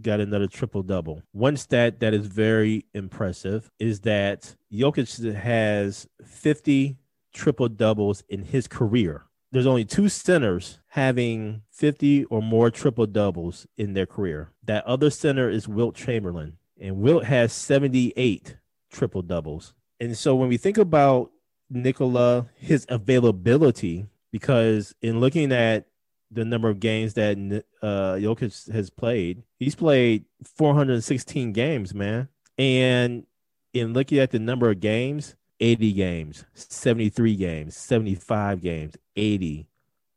got 0.02 0.20
another 0.22 0.48
triple 0.48 0.84
double. 0.84 1.22
One 1.32 1.58
stat 1.58 2.00
that 2.00 2.14
is 2.14 2.28
very 2.28 2.86
impressive 2.94 3.70
is 3.80 4.00
that 4.02 4.56
Jokic 4.72 5.34
has 5.36 6.08
50 6.26 6.98
triple 7.34 7.70
doubles 7.70 8.24
in 8.30 8.44
his 8.44 8.68
career. 8.68 9.26
There's 9.52 9.68
only 9.68 9.84
two 9.84 10.08
centers 10.08 10.80
having 10.90 11.64
50 11.72 12.26
or 12.26 12.42
more 12.42 12.72
triple 12.72 13.06
doubles 13.06 13.68
in 13.78 13.94
their 13.94 14.06
career. 14.06 14.52
That 14.64 14.86
other 14.86 15.10
center 15.10 15.50
is 15.50 15.68
Wilt 15.68 15.96
Chamberlain, 15.96 16.58
and 16.80 16.98
Wilt 16.98 17.26
has 17.26 17.52
78 17.52 18.58
triple 18.90 19.22
doubles. 19.22 19.74
And 20.00 20.18
so 20.18 20.36
when 20.36 20.50
we 20.50 20.58
think 20.58 20.78
about 20.78 21.32
Nikola, 21.70 22.48
his 22.56 22.86
availability, 22.90 24.08
because 24.32 24.96
in 25.02 25.20
looking 25.20 25.52
at 25.52 25.86
the 26.32 26.46
number 26.46 26.70
of 26.70 26.80
games 26.80 27.14
that 27.16 27.64
uh, 27.82 28.14
Jokic 28.16 28.72
has 28.72 28.90
played, 28.90 29.44
he's 29.60 29.76
played 29.76 30.26
416 30.44 31.52
games, 31.52 31.94
man. 31.94 32.30
And 32.58 33.26
in 33.74 33.94
looking 33.94 34.20
at 34.20 34.32
the 34.32 34.40
number 34.40 34.70
of 34.70 34.80
games, 34.80 35.36
80 35.62 35.94
games, 35.94 36.44
73 36.56 37.36
games, 37.36 37.78
75 37.78 38.62
games, 38.62 38.98
80, 39.16 39.68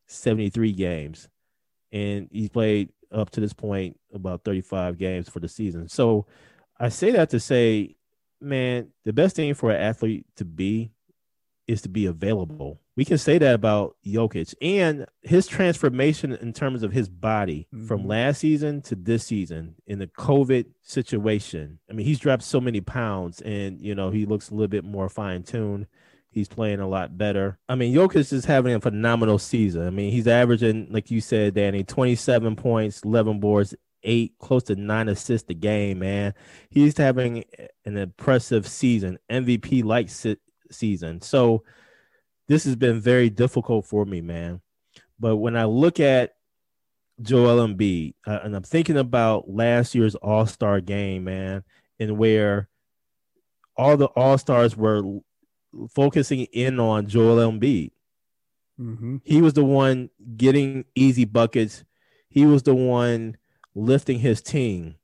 73 0.06 0.72
games. 0.72 1.28
And 1.92 2.28
he's 2.32 2.48
played 2.48 2.90
up 3.12 3.30
to 3.30 3.40
this 3.40 3.52
point 3.52 4.00
about 4.12 4.42
35 4.44 4.98
games 4.98 5.28
for 5.28 5.38
the 5.38 5.48
season. 5.48 5.88
So 5.88 6.26
I 6.80 6.88
say 6.88 7.12
that 7.12 7.30
to 7.30 7.38
say 7.38 7.94
man, 8.44 8.88
the 9.04 9.12
best 9.12 9.36
thing 9.36 9.54
for 9.54 9.70
an 9.70 9.80
athlete 9.80 10.26
to 10.36 10.44
be 10.44 10.90
is 11.66 11.82
to 11.82 11.88
be 11.88 12.06
available. 12.06 12.80
We 12.96 13.04
can 13.04 13.18
say 13.18 13.38
that 13.38 13.54
about 13.54 13.96
Jokic 14.06 14.54
and 14.62 15.06
his 15.22 15.46
transformation 15.46 16.32
in 16.32 16.52
terms 16.52 16.82
of 16.82 16.92
his 16.92 17.08
body 17.08 17.66
mm-hmm. 17.74 17.86
from 17.86 18.06
last 18.06 18.40
season 18.40 18.82
to 18.82 18.94
this 18.94 19.24
season 19.24 19.74
in 19.86 19.98
the 19.98 20.06
COVID 20.06 20.66
situation. 20.82 21.80
I 21.90 21.92
mean, 21.92 22.06
he's 22.06 22.20
dropped 22.20 22.44
so 22.44 22.60
many 22.60 22.80
pounds 22.80 23.40
and, 23.40 23.80
you 23.80 23.94
know, 23.94 24.10
he 24.10 24.26
looks 24.26 24.50
a 24.50 24.54
little 24.54 24.68
bit 24.68 24.84
more 24.84 25.08
fine 25.08 25.42
tuned. 25.42 25.86
He's 26.30 26.48
playing 26.48 26.80
a 26.80 26.88
lot 26.88 27.16
better. 27.16 27.58
I 27.68 27.76
mean, 27.76 27.94
Jokic 27.94 28.32
is 28.32 28.44
having 28.44 28.74
a 28.74 28.80
phenomenal 28.80 29.38
season. 29.38 29.86
I 29.86 29.90
mean, 29.90 30.10
he's 30.10 30.26
averaging, 30.26 30.88
like 30.90 31.10
you 31.10 31.20
said, 31.20 31.54
Danny, 31.54 31.84
27 31.84 32.56
points, 32.56 33.02
11 33.04 33.38
boards, 33.38 33.74
eight, 34.04 34.34
close 34.38 34.64
to 34.64 34.76
nine 34.76 35.08
assists 35.08 35.48
a 35.50 35.54
game, 35.54 36.00
man. 36.00 36.34
He's 36.70 36.96
having 36.96 37.44
an 37.84 37.96
impressive 37.96 38.68
season, 38.68 39.18
MVP 39.30 39.84
like 39.84 40.08
season. 40.70 41.20
So 41.20 41.62
this 42.48 42.64
has 42.64 42.76
been 42.76 43.00
very 43.00 43.30
difficult 43.30 43.86
for 43.86 44.04
me, 44.04 44.20
man. 44.20 44.60
But 45.18 45.36
when 45.36 45.56
I 45.56 45.64
look 45.64 46.00
at 46.00 46.34
Joel 47.22 47.66
Embiid, 47.66 48.14
uh, 48.26 48.40
and 48.42 48.54
I'm 48.54 48.62
thinking 48.62 48.96
about 48.96 49.48
last 49.48 49.94
year's 49.94 50.14
All 50.16 50.46
Star 50.46 50.80
game, 50.80 51.24
man, 51.24 51.64
and 51.98 52.18
where 52.18 52.68
all 53.76 53.96
the 53.96 54.06
All 54.06 54.36
Stars 54.38 54.76
were 54.76 55.02
focusing 55.90 56.44
in 56.52 56.80
on 56.80 57.06
Joel 57.06 57.50
Embiid. 57.50 57.92
Mm-hmm. 58.80 59.18
He 59.24 59.40
was 59.40 59.52
the 59.52 59.64
one 59.64 60.10
getting 60.36 60.84
easy 60.94 61.24
buckets. 61.24 61.84
He 62.28 62.44
was 62.44 62.64
the 62.64 62.74
one 62.74 63.36
lifting 63.74 64.18
his 64.18 64.42
team. 64.42 64.96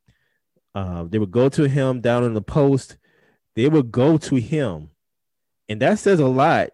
Uh, 0.74 1.04
they 1.04 1.18
would 1.18 1.30
go 1.30 1.48
to 1.48 1.68
him 1.68 2.00
down 2.00 2.24
in 2.24 2.34
the 2.34 2.42
post. 2.42 2.96
They 3.54 3.68
would 3.68 3.90
go 3.90 4.18
to 4.18 4.36
him, 4.36 4.90
and 5.68 5.80
that 5.82 5.98
says 5.98 6.20
a 6.20 6.26
lot, 6.26 6.70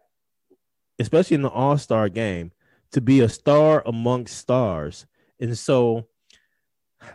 especially 0.99 1.37
in 1.37 1.43
the 1.43 1.51
All 1.51 1.79
Star 1.79 2.09
game, 2.09 2.53
to 2.93 3.01
be 3.01 3.21
a 3.21 3.29
star 3.29 3.83
amongst 3.87 4.39
stars. 4.39 5.07
And 5.39 5.57
so, 5.57 6.07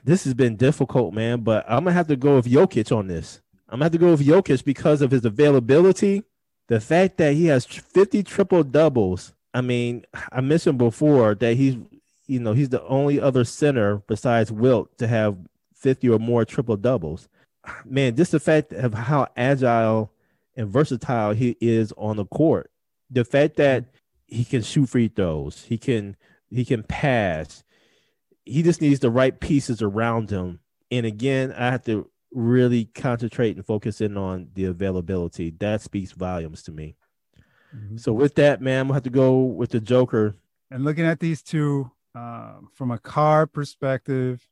this 0.03 0.23
has 0.23 0.33
been 0.33 0.55
difficult, 0.55 1.13
man. 1.13 1.41
But 1.41 1.65
I'm 1.67 1.83
gonna 1.83 1.93
have 1.93 2.07
to 2.07 2.15
go 2.15 2.35
with 2.35 2.45
Jokic 2.45 2.95
on 2.95 3.07
this. 3.07 3.41
I'm 3.67 3.77
gonna 3.77 3.85
have 3.85 3.91
to 3.93 3.97
go 3.97 4.11
with 4.11 4.25
Jokic 4.25 4.63
because 4.63 5.01
of 5.01 5.11
his 5.11 5.25
availability, 5.25 6.23
the 6.67 6.79
fact 6.79 7.17
that 7.17 7.33
he 7.33 7.45
has 7.47 7.65
50 7.65 8.23
triple 8.23 8.63
doubles. 8.63 9.33
I 9.53 9.61
mean, 9.61 10.05
I 10.31 10.41
mentioned 10.41 10.77
before 10.77 11.35
that 11.35 11.55
he's, 11.55 11.75
you 12.27 12.39
know, 12.39 12.53
he's 12.53 12.69
the 12.69 12.83
only 12.83 13.19
other 13.19 13.43
center 13.43 13.97
besides 14.07 14.51
Wilt 14.51 14.97
to 14.97 15.07
have 15.07 15.37
50 15.75 16.09
or 16.09 16.19
more 16.19 16.45
triple 16.45 16.77
doubles. 16.77 17.27
Man, 17.85 18.15
just 18.15 18.31
the 18.31 18.39
fact 18.39 18.71
of 18.73 18.93
how 18.93 19.27
agile 19.35 20.11
and 20.55 20.69
versatile 20.69 21.33
he 21.33 21.57
is 21.59 21.93
on 21.97 22.17
the 22.17 22.25
court. 22.25 22.70
The 23.11 23.25
fact 23.25 23.57
that 23.57 23.85
he 24.25 24.45
can 24.45 24.61
shoot 24.61 24.87
free 24.87 25.09
throws, 25.09 25.63
he 25.63 25.77
can 25.77 26.15
he 26.49 26.65
can 26.65 26.83
pass. 26.83 27.63
He 28.45 28.63
just 28.63 28.81
needs 28.81 28.99
the 28.99 29.11
right 29.11 29.39
pieces 29.39 29.81
around 29.81 30.29
him. 30.29 30.59
And 30.89 31.05
again, 31.05 31.53
I 31.53 31.71
have 31.71 31.83
to 31.85 32.09
really 32.33 32.85
concentrate 32.85 33.55
and 33.55 33.65
focus 33.65 34.01
in 34.01 34.17
on 34.17 34.49
the 34.53 34.65
availability. 34.65 35.51
That 35.51 35.81
speaks 35.81 36.11
volumes 36.11 36.63
to 36.63 36.71
me. 36.71 36.95
Mm-hmm. 37.75 37.97
So 37.97 38.13
with 38.13 38.35
that, 38.35 38.61
man, 38.61 38.85
gonna 38.85 38.95
have 38.95 39.03
to 39.03 39.09
go 39.09 39.41
with 39.41 39.71
the 39.71 39.79
Joker. 39.79 40.35
And 40.69 40.83
looking 40.83 41.05
at 41.05 41.19
these 41.19 41.41
two 41.41 41.91
uh, 42.15 42.53
from 42.73 42.91
a 42.91 42.97
car 42.97 43.47
perspective, 43.47 44.47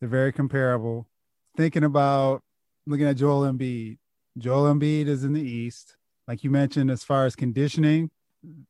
they're 0.00 0.08
very 0.08 0.32
comparable. 0.32 1.08
Thinking 1.56 1.84
about 1.84 2.42
looking 2.86 3.06
at 3.06 3.16
Joel 3.16 3.50
Embiid. 3.50 3.98
Joel 4.36 4.74
Embiid 4.74 5.06
is 5.06 5.24
in 5.24 5.32
the 5.32 5.42
East, 5.42 5.96
like 6.26 6.44
you 6.44 6.50
mentioned, 6.50 6.90
as 6.90 7.04
far 7.04 7.26
as 7.26 7.36
conditioning. 7.36 8.10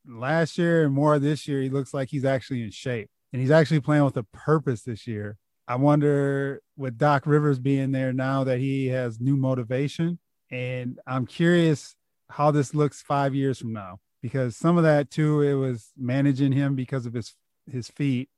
Last 0.07 0.57
year 0.57 0.85
and 0.85 0.95
more 0.95 1.19
this 1.19 1.49
year, 1.49 1.61
he 1.61 1.69
looks 1.69 1.93
like 1.93 2.09
he's 2.11 2.25
actually 2.25 2.63
in 2.63 2.71
shape, 2.71 3.11
and 3.33 3.41
he's 3.41 3.51
actually 3.51 3.81
playing 3.81 4.05
with 4.05 4.17
a 4.17 4.23
purpose 4.23 4.83
this 4.83 5.07
year. 5.07 5.37
I 5.67 5.77
wonder 5.77 6.61
with 6.77 6.99
Doc 6.99 7.27
Rivers 7.27 7.59
being 7.59 7.91
there 7.91 8.13
now 8.13 8.45
that 8.45 8.59
he 8.59 8.89
has 8.89 9.19
new 9.19 9.37
motivation. 9.37 10.19
And 10.51 11.01
I'm 11.07 11.27
curious 11.27 11.97
how 12.29 12.51
this 12.51 12.75
looks 12.75 13.03
five 13.03 13.35
years 13.35 13.59
from 13.59 13.73
now, 13.73 13.99
because 14.23 14.57
some 14.57 14.77
of 14.77 14.85
that 14.85 15.11
too, 15.11 15.41
it 15.41 15.55
was 15.55 15.91
managing 15.97 16.53
him 16.53 16.75
because 16.75 17.07
of 17.07 17.15
his 17.15 17.35
his 17.67 17.89
feet 17.89 18.29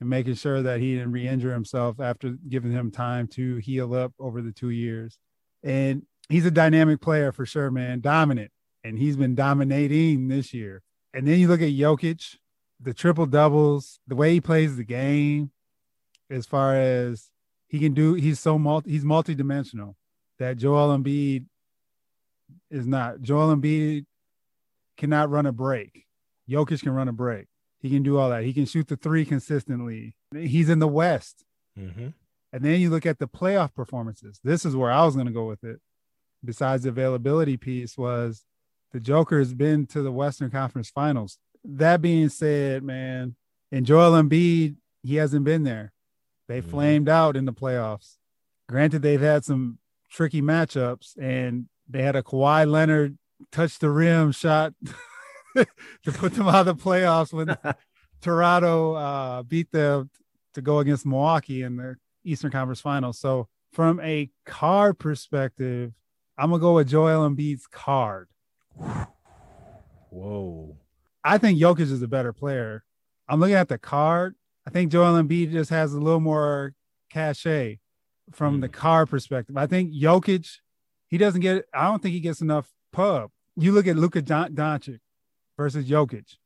and 0.00 0.10
making 0.10 0.34
sure 0.34 0.62
that 0.62 0.80
he 0.80 0.94
didn't 0.94 1.12
re-injure 1.12 1.52
himself 1.52 1.98
after 1.98 2.36
giving 2.48 2.72
him 2.72 2.90
time 2.90 3.26
to 3.26 3.56
heal 3.56 3.94
up 3.94 4.12
over 4.18 4.42
the 4.42 4.52
two 4.52 4.70
years. 4.70 5.18
And 5.62 6.02
he's 6.30 6.46
a 6.46 6.50
dynamic 6.50 7.00
player 7.00 7.32
for 7.32 7.44
sure, 7.44 7.70
man, 7.70 8.00
dominant. 8.00 8.50
And 8.82 8.98
he's 8.98 9.16
been 9.16 9.34
dominating 9.34 10.28
this 10.28 10.54
year. 10.54 10.82
And 11.12 11.26
then 11.26 11.38
you 11.38 11.48
look 11.48 11.60
at 11.60 11.68
Jokic, 11.68 12.36
the 12.80 12.94
triple 12.94 13.26
doubles, 13.26 14.00
the 14.06 14.16
way 14.16 14.32
he 14.32 14.40
plays 14.40 14.76
the 14.76 14.84
game, 14.84 15.50
as 16.30 16.46
far 16.46 16.76
as 16.76 17.28
he 17.68 17.78
can 17.78 17.92
do. 17.92 18.14
He's 18.14 18.40
so 18.40 18.58
multi. 18.58 18.90
He's 18.90 19.04
multi-dimensional 19.04 19.96
that 20.38 20.56
Joel 20.56 20.96
Embiid 20.96 21.44
is 22.70 22.86
not. 22.86 23.20
Joel 23.20 23.54
Embiid 23.54 24.06
cannot 24.96 25.30
run 25.30 25.46
a 25.46 25.52
break. 25.52 26.06
Jokic 26.48 26.82
can 26.82 26.92
run 26.92 27.08
a 27.08 27.12
break. 27.12 27.48
He 27.80 27.90
can 27.90 28.02
do 28.02 28.18
all 28.18 28.30
that. 28.30 28.44
He 28.44 28.52
can 28.52 28.66
shoot 28.66 28.88
the 28.88 28.96
three 28.96 29.24
consistently. 29.24 30.14
He's 30.34 30.68
in 30.68 30.78
the 30.78 30.88
West. 30.88 31.44
Mm-hmm. 31.78 32.08
And 32.52 32.62
then 32.62 32.80
you 32.80 32.90
look 32.90 33.06
at 33.06 33.18
the 33.18 33.28
playoff 33.28 33.74
performances. 33.74 34.40
This 34.42 34.64
is 34.64 34.74
where 34.74 34.90
I 34.90 35.04
was 35.04 35.14
going 35.14 35.26
to 35.26 35.32
go 35.32 35.46
with 35.46 35.64
it. 35.64 35.80
Besides 36.44 36.84
the 36.84 36.88
availability 36.88 37.56
piece, 37.56 37.98
was 37.98 38.44
the 38.92 39.00
Joker 39.00 39.38
has 39.38 39.54
been 39.54 39.86
to 39.88 40.02
the 40.02 40.12
Western 40.12 40.50
Conference 40.50 40.90
Finals. 40.90 41.38
That 41.64 42.00
being 42.00 42.28
said, 42.28 42.82
man, 42.82 43.36
and 43.70 43.86
Joel 43.86 44.20
Embiid, 44.20 44.76
he 45.02 45.16
hasn't 45.16 45.44
been 45.44 45.64
there. 45.64 45.92
They 46.48 46.60
mm-hmm. 46.60 46.70
flamed 46.70 47.08
out 47.08 47.36
in 47.36 47.44
the 47.44 47.52
playoffs. 47.52 48.16
Granted, 48.68 49.02
they've 49.02 49.20
had 49.20 49.44
some 49.44 49.78
tricky 50.10 50.42
matchups, 50.42 51.16
and 51.20 51.66
they 51.88 52.02
had 52.02 52.16
a 52.16 52.22
Kawhi 52.22 52.68
Leonard 52.68 53.18
touch 53.52 53.78
the 53.78 53.90
rim 53.90 54.32
shot 54.32 54.74
to 55.56 56.12
put 56.12 56.34
them 56.34 56.48
out 56.48 56.66
of 56.66 56.78
the 56.78 56.82
playoffs 56.82 57.32
when 57.32 57.56
Toronto 58.20 58.94
uh, 58.94 59.42
beat 59.42 59.70
them 59.70 60.10
to 60.54 60.62
go 60.62 60.78
against 60.80 61.06
Milwaukee 61.06 61.62
in 61.62 61.76
the 61.76 61.96
Eastern 62.24 62.50
Conference 62.50 62.80
Finals. 62.80 63.18
So, 63.18 63.48
from 63.72 64.00
a 64.00 64.30
card 64.44 64.98
perspective, 64.98 65.92
I'm 66.40 66.48
gonna 66.48 66.60
go 66.60 66.76
with 66.76 66.88
Joel 66.88 67.28
Embiid's 67.28 67.66
card. 67.66 68.28
Whoa! 70.08 70.74
I 71.22 71.36
think 71.36 71.60
Jokic 71.60 71.80
is 71.80 72.00
a 72.00 72.08
better 72.08 72.32
player. 72.32 72.82
I'm 73.28 73.40
looking 73.40 73.56
at 73.56 73.68
the 73.68 73.76
card. 73.76 74.36
I 74.66 74.70
think 74.70 74.90
Joel 74.90 75.22
Embiid 75.22 75.52
just 75.52 75.68
has 75.68 75.92
a 75.92 76.00
little 76.00 76.18
more 76.18 76.72
cachet 77.10 77.78
from 78.32 78.56
mm. 78.56 78.60
the 78.62 78.70
card 78.70 79.10
perspective. 79.10 79.58
I 79.58 79.66
think 79.66 79.92
Jokic, 79.92 80.48
he 81.08 81.18
doesn't 81.18 81.42
get. 81.42 81.66
I 81.74 81.88
don't 81.88 82.00
think 82.00 82.14
he 82.14 82.20
gets 82.20 82.40
enough 82.40 82.72
pub. 82.90 83.30
You 83.56 83.72
look 83.72 83.86
at 83.86 83.96
Luka 83.96 84.22
Don- 84.22 84.54
Doncic 84.54 85.00
versus 85.58 85.84
Jokic, 85.84 86.36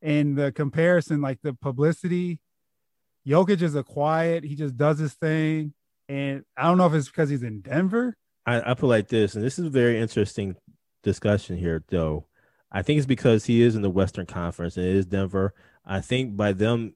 and 0.00 0.34
the 0.34 0.50
comparison, 0.50 1.20
like 1.20 1.42
the 1.42 1.52
publicity. 1.52 2.40
Jokic 3.28 3.60
is 3.60 3.74
a 3.74 3.82
quiet. 3.82 4.44
He 4.44 4.56
just 4.56 4.78
does 4.78 4.98
his 4.98 5.12
thing, 5.12 5.74
and 6.08 6.42
I 6.56 6.62
don't 6.62 6.78
know 6.78 6.86
if 6.86 6.94
it's 6.94 7.08
because 7.08 7.28
he's 7.28 7.42
in 7.42 7.60
Denver. 7.60 8.16
I, 8.46 8.70
I 8.70 8.74
put 8.74 8.88
like 8.88 9.08
this, 9.08 9.34
and 9.34 9.44
this 9.44 9.58
is 9.58 9.66
a 9.66 9.70
very 9.70 10.00
interesting 10.00 10.56
discussion 11.02 11.56
here, 11.56 11.82
though. 11.88 12.26
I 12.72 12.82
think 12.82 12.98
it's 12.98 13.06
because 13.06 13.44
he 13.44 13.62
is 13.62 13.76
in 13.76 13.82
the 13.82 13.90
Western 13.90 14.26
Conference 14.26 14.76
and 14.78 14.86
it 14.86 14.96
is 14.96 15.06
Denver. 15.06 15.54
I 15.84 16.00
think 16.00 16.36
by 16.36 16.52
them 16.52 16.94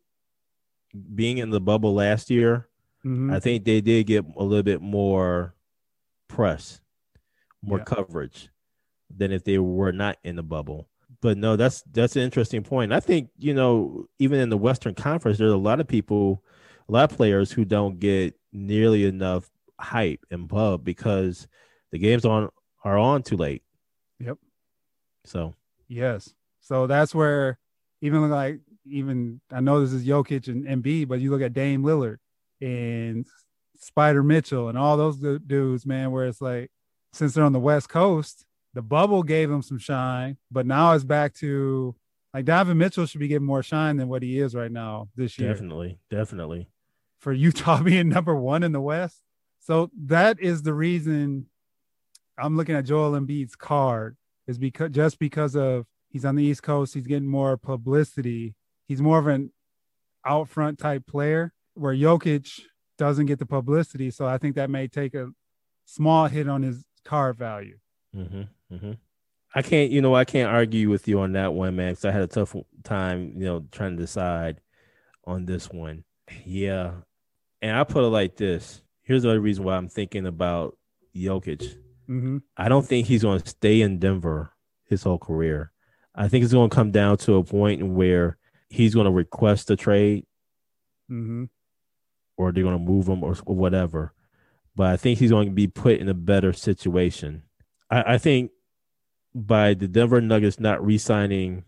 being 1.14 1.38
in 1.38 1.50
the 1.50 1.60
bubble 1.60 1.94
last 1.94 2.30
year, 2.30 2.68
mm-hmm. 3.04 3.30
I 3.30 3.40
think 3.40 3.64
they 3.64 3.82
did 3.82 4.06
get 4.06 4.24
a 4.36 4.42
little 4.42 4.62
bit 4.62 4.80
more 4.80 5.54
press, 6.28 6.80
more 7.62 7.78
yeah. 7.78 7.84
coverage 7.84 8.48
than 9.14 9.32
if 9.32 9.44
they 9.44 9.58
were 9.58 9.92
not 9.92 10.16
in 10.24 10.36
the 10.36 10.42
bubble. 10.42 10.88
But 11.20 11.36
no, 11.36 11.56
that's 11.56 11.82
that's 11.92 12.16
an 12.16 12.22
interesting 12.22 12.62
point. 12.62 12.92
I 12.92 13.00
think 13.00 13.30
you 13.38 13.52
know 13.52 14.06
even 14.18 14.40
in 14.40 14.48
the 14.48 14.56
Western 14.56 14.94
Conference, 14.94 15.38
there's 15.38 15.52
a 15.52 15.56
lot 15.56 15.80
of 15.80 15.88
people, 15.88 16.42
a 16.88 16.92
lot 16.92 17.10
of 17.10 17.16
players 17.16 17.50
who 17.50 17.64
don't 17.64 17.98
get 17.98 18.34
nearly 18.52 19.04
enough 19.04 19.50
hype 19.80 20.24
and 20.30 20.48
pub 20.48 20.84
because 20.84 21.46
the 21.92 21.98
games 21.98 22.24
on 22.24 22.50
are 22.84 22.98
on 22.98 23.22
too 23.22 23.36
late. 23.36 23.62
Yep. 24.20 24.38
So 25.24 25.54
yes, 25.88 26.32
so 26.60 26.86
that's 26.86 27.14
where 27.14 27.58
even 28.00 28.28
like 28.30 28.60
even 28.86 29.40
I 29.52 29.60
know 29.60 29.80
this 29.80 29.92
is 29.92 30.06
Jokic 30.06 30.48
and 30.48 30.66
Embiid, 30.66 31.08
but 31.08 31.20
you 31.20 31.30
look 31.30 31.42
at 31.42 31.52
Dame 31.52 31.82
Lillard 31.82 32.18
and 32.60 33.26
Spida 33.78 34.24
Mitchell 34.24 34.68
and 34.68 34.78
all 34.78 34.96
those 34.96 35.18
dudes, 35.18 35.86
man, 35.86 36.10
where 36.10 36.26
it's 36.26 36.40
like 36.40 36.70
since 37.12 37.34
they're 37.34 37.44
on 37.44 37.52
the 37.52 37.58
West 37.58 37.88
Coast, 37.88 38.44
the 38.74 38.82
bubble 38.82 39.22
gave 39.22 39.48
them 39.48 39.62
some 39.62 39.78
shine, 39.78 40.36
but 40.50 40.66
now 40.66 40.92
it's 40.92 41.04
back 41.04 41.34
to 41.34 41.94
like 42.34 42.44
Donovan 42.44 42.78
Mitchell 42.78 43.06
should 43.06 43.20
be 43.20 43.28
getting 43.28 43.46
more 43.46 43.62
shine 43.62 43.96
than 43.96 44.08
what 44.08 44.22
he 44.22 44.38
is 44.38 44.54
right 44.54 44.70
now 44.70 45.08
this 45.16 45.38
year. 45.38 45.52
Definitely, 45.52 45.98
definitely. 46.10 46.68
For 47.18 47.32
Utah 47.32 47.82
being 47.82 48.08
number 48.08 48.34
one 48.34 48.62
in 48.62 48.72
the 48.72 48.80
West. 48.80 49.22
So 49.66 49.90
that 50.04 50.38
is 50.40 50.62
the 50.62 50.74
reason 50.74 51.46
I'm 52.38 52.56
looking 52.56 52.76
at 52.76 52.84
Joel 52.84 53.18
Embiid's 53.18 53.56
card 53.56 54.16
is 54.46 54.58
because 54.58 54.90
just 54.90 55.18
because 55.18 55.56
of 55.56 55.86
he's 56.08 56.24
on 56.24 56.36
the 56.36 56.44
East 56.44 56.62
Coast, 56.62 56.94
he's 56.94 57.06
getting 57.06 57.28
more 57.28 57.56
publicity 57.56 58.54
he's 58.86 59.02
more 59.02 59.18
of 59.18 59.26
an 59.26 59.52
out 60.24 60.48
front 60.48 60.78
type 60.78 61.06
player 61.06 61.52
where 61.74 61.94
Jokic 61.94 62.60
doesn't 62.98 63.26
get 63.26 63.38
the 63.38 63.46
publicity. 63.46 64.10
So 64.10 64.26
I 64.26 64.38
think 64.38 64.56
that 64.56 64.70
may 64.70 64.88
take 64.88 65.14
a 65.14 65.30
small 65.84 66.26
hit 66.26 66.48
on 66.48 66.62
his 66.62 66.84
card 67.04 67.36
value. 67.36 67.78
Mm-hmm, 68.14 68.74
mm-hmm. 68.74 68.92
I 69.54 69.62
can't, 69.62 69.90
you 69.90 70.02
know, 70.02 70.14
I 70.14 70.24
can't 70.24 70.50
argue 70.50 70.90
with 70.90 71.08
you 71.08 71.20
on 71.20 71.32
that 71.32 71.52
one, 71.52 71.76
man, 71.76 71.92
because 71.92 72.04
I 72.04 72.10
had 72.10 72.22
a 72.22 72.26
tough 72.26 72.54
time, 72.84 73.34
you 73.36 73.44
know, 73.44 73.64
trying 73.70 73.96
to 73.96 74.02
decide 74.02 74.60
on 75.24 75.44
this 75.44 75.70
one. 75.70 76.04
Yeah. 76.44 76.92
And 77.62 77.76
I 77.76 77.84
put 77.84 78.04
it 78.04 78.08
like 78.08 78.36
this. 78.36 78.82
Here's 79.06 79.22
the 79.22 79.30
other 79.30 79.40
reason 79.40 79.64
why 79.64 79.76
I'm 79.76 79.88
thinking 79.88 80.26
about 80.26 80.76
Jokic. 81.14 81.62
Mm-hmm. 82.08 82.38
I 82.56 82.68
don't 82.68 82.86
think 82.86 83.06
he's 83.06 83.22
going 83.22 83.40
to 83.40 83.48
stay 83.48 83.80
in 83.80 83.98
Denver 83.98 84.52
his 84.84 85.04
whole 85.04 85.18
career. 85.18 85.72
I 86.14 86.28
think 86.28 86.42
it's 86.44 86.52
going 86.52 86.68
to 86.68 86.74
come 86.74 86.90
down 86.90 87.16
to 87.18 87.36
a 87.36 87.44
point 87.44 87.86
where 87.86 88.36
he's 88.68 88.94
going 88.94 89.06
to 89.06 89.12
request 89.12 89.70
a 89.70 89.76
trade 89.76 90.26
Mm-hmm. 91.08 91.44
or 92.36 92.50
they're 92.50 92.64
going 92.64 92.76
to 92.76 92.82
move 92.84 93.06
him 93.06 93.22
or, 93.22 93.36
or 93.46 93.54
whatever. 93.54 94.12
But 94.74 94.88
I 94.88 94.96
think 94.96 95.20
he's 95.20 95.30
going 95.30 95.46
to 95.46 95.54
be 95.54 95.68
put 95.68 96.00
in 96.00 96.08
a 96.08 96.14
better 96.14 96.52
situation. 96.52 97.44
I, 97.88 98.14
I 98.14 98.18
think 98.18 98.50
by 99.32 99.74
the 99.74 99.86
Denver 99.86 100.20
Nuggets 100.20 100.58
not 100.58 100.84
re-signing 100.84 101.62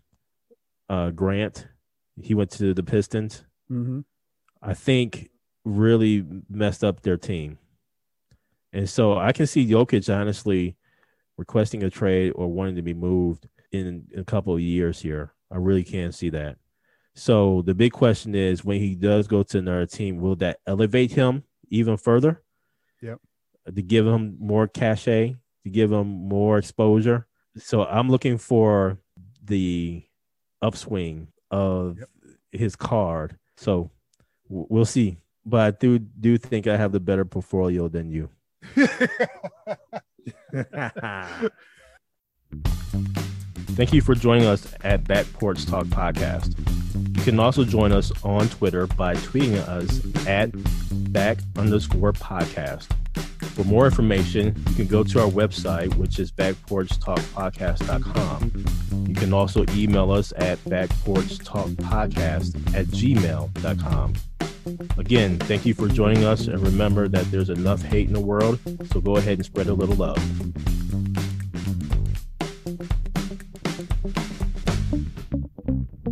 uh, 0.89 1.11
Grant, 1.11 1.69
he 2.21 2.33
went 2.33 2.51
to 2.51 2.73
the 2.73 2.83
Pistons. 2.83 3.45
Mm-hmm. 3.71 4.01
I 4.61 4.73
think 4.73 5.29
really 5.75 6.25
messed 6.49 6.83
up 6.83 7.01
their 7.01 7.17
team. 7.17 7.57
And 8.73 8.89
so 8.89 9.17
I 9.17 9.31
can 9.31 9.47
see 9.47 9.67
Jokic 9.67 10.13
honestly 10.13 10.75
requesting 11.37 11.83
a 11.83 11.89
trade 11.89 12.31
or 12.35 12.47
wanting 12.47 12.75
to 12.75 12.81
be 12.81 12.93
moved 12.93 13.47
in, 13.71 14.05
in 14.11 14.19
a 14.19 14.23
couple 14.23 14.53
of 14.53 14.61
years 14.61 14.99
here. 14.99 15.33
I 15.51 15.57
really 15.57 15.83
can 15.83 16.11
see 16.11 16.29
that. 16.29 16.57
So 17.15 17.63
the 17.63 17.73
big 17.73 17.91
question 17.91 18.35
is 18.35 18.63
when 18.63 18.79
he 18.79 18.95
does 18.95 19.27
go 19.27 19.43
to 19.43 19.57
another 19.57 19.85
team, 19.85 20.19
will 20.19 20.35
that 20.37 20.59
elevate 20.67 21.11
him 21.11 21.43
even 21.69 21.97
further? 21.97 22.43
Yep. 23.01 23.19
To 23.75 23.81
give 23.81 24.05
him 24.05 24.37
more 24.39 24.67
cachet, 24.67 25.35
to 25.63 25.69
give 25.69 25.91
him 25.91 26.07
more 26.07 26.57
exposure. 26.57 27.27
So 27.57 27.83
I'm 27.85 28.09
looking 28.09 28.37
for 28.37 28.99
the 29.43 30.03
upswing 30.61 31.29
of 31.51 31.97
Yep. 31.99 32.09
his 32.51 32.75
card. 32.75 33.37
So 33.57 33.91
we'll 34.47 34.85
see. 34.85 35.17
But 35.49 35.61
I 35.61 35.71
do 35.71 35.99
do 35.99 36.37
think 36.37 36.67
I 36.67 36.77
have 36.77 36.91
the 36.91 36.99
better 36.99 37.25
portfolio 37.25 37.87
than 37.87 38.11
you. 38.11 38.29
Thank 43.79 43.93
you 43.93 44.01
for 44.01 44.13
joining 44.13 44.45
us 44.45 44.71
at 44.83 45.07
Back 45.07 45.25
Porch 45.33 45.65
Talk 45.65 45.85
Podcast. 45.85 46.53
You 47.17 47.23
can 47.23 47.39
also 47.39 47.63
join 47.63 47.91
us 47.91 48.11
on 48.23 48.47
Twitter 48.49 48.85
by 48.87 49.15
tweeting 49.15 49.55
us 49.55 50.01
at 50.27 50.51
back 51.11 51.39
underscore 51.57 52.13
podcast. 52.13 52.85
For 53.55 53.63
more 53.63 53.85
information, 53.85 54.55
you 54.69 54.75
can 54.75 54.85
go 54.87 55.03
to 55.03 55.21
our 55.21 55.29
website, 55.29 55.95
which 55.95 56.19
is 56.19 56.31
backporchtalkpodcast.com. 56.31 59.05
You 59.07 59.15
can 59.15 59.33
also 59.33 59.65
email 59.69 60.11
us 60.11 60.31
at 60.35 60.59
backporchtalkpodcast 60.65 62.75
at 62.75 62.85
gmail.com. 62.87 64.13
Again, 64.97 65.37
thank 65.39 65.65
you 65.65 65.73
for 65.73 65.87
joining 65.87 66.25
us, 66.25 66.47
and 66.47 66.59
remember 66.59 67.07
that 67.07 67.29
there's 67.31 67.49
enough 67.49 67.81
hate 67.81 68.07
in 68.07 68.13
the 68.13 68.19
world, 68.19 68.59
so 68.91 68.99
go 69.01 69.17
ahead 69.17 69.37
and 69.39 69.45
spread 69.45 69.67
a 69.67 69.73
little 69.73 69.95
love. 69.95 70.17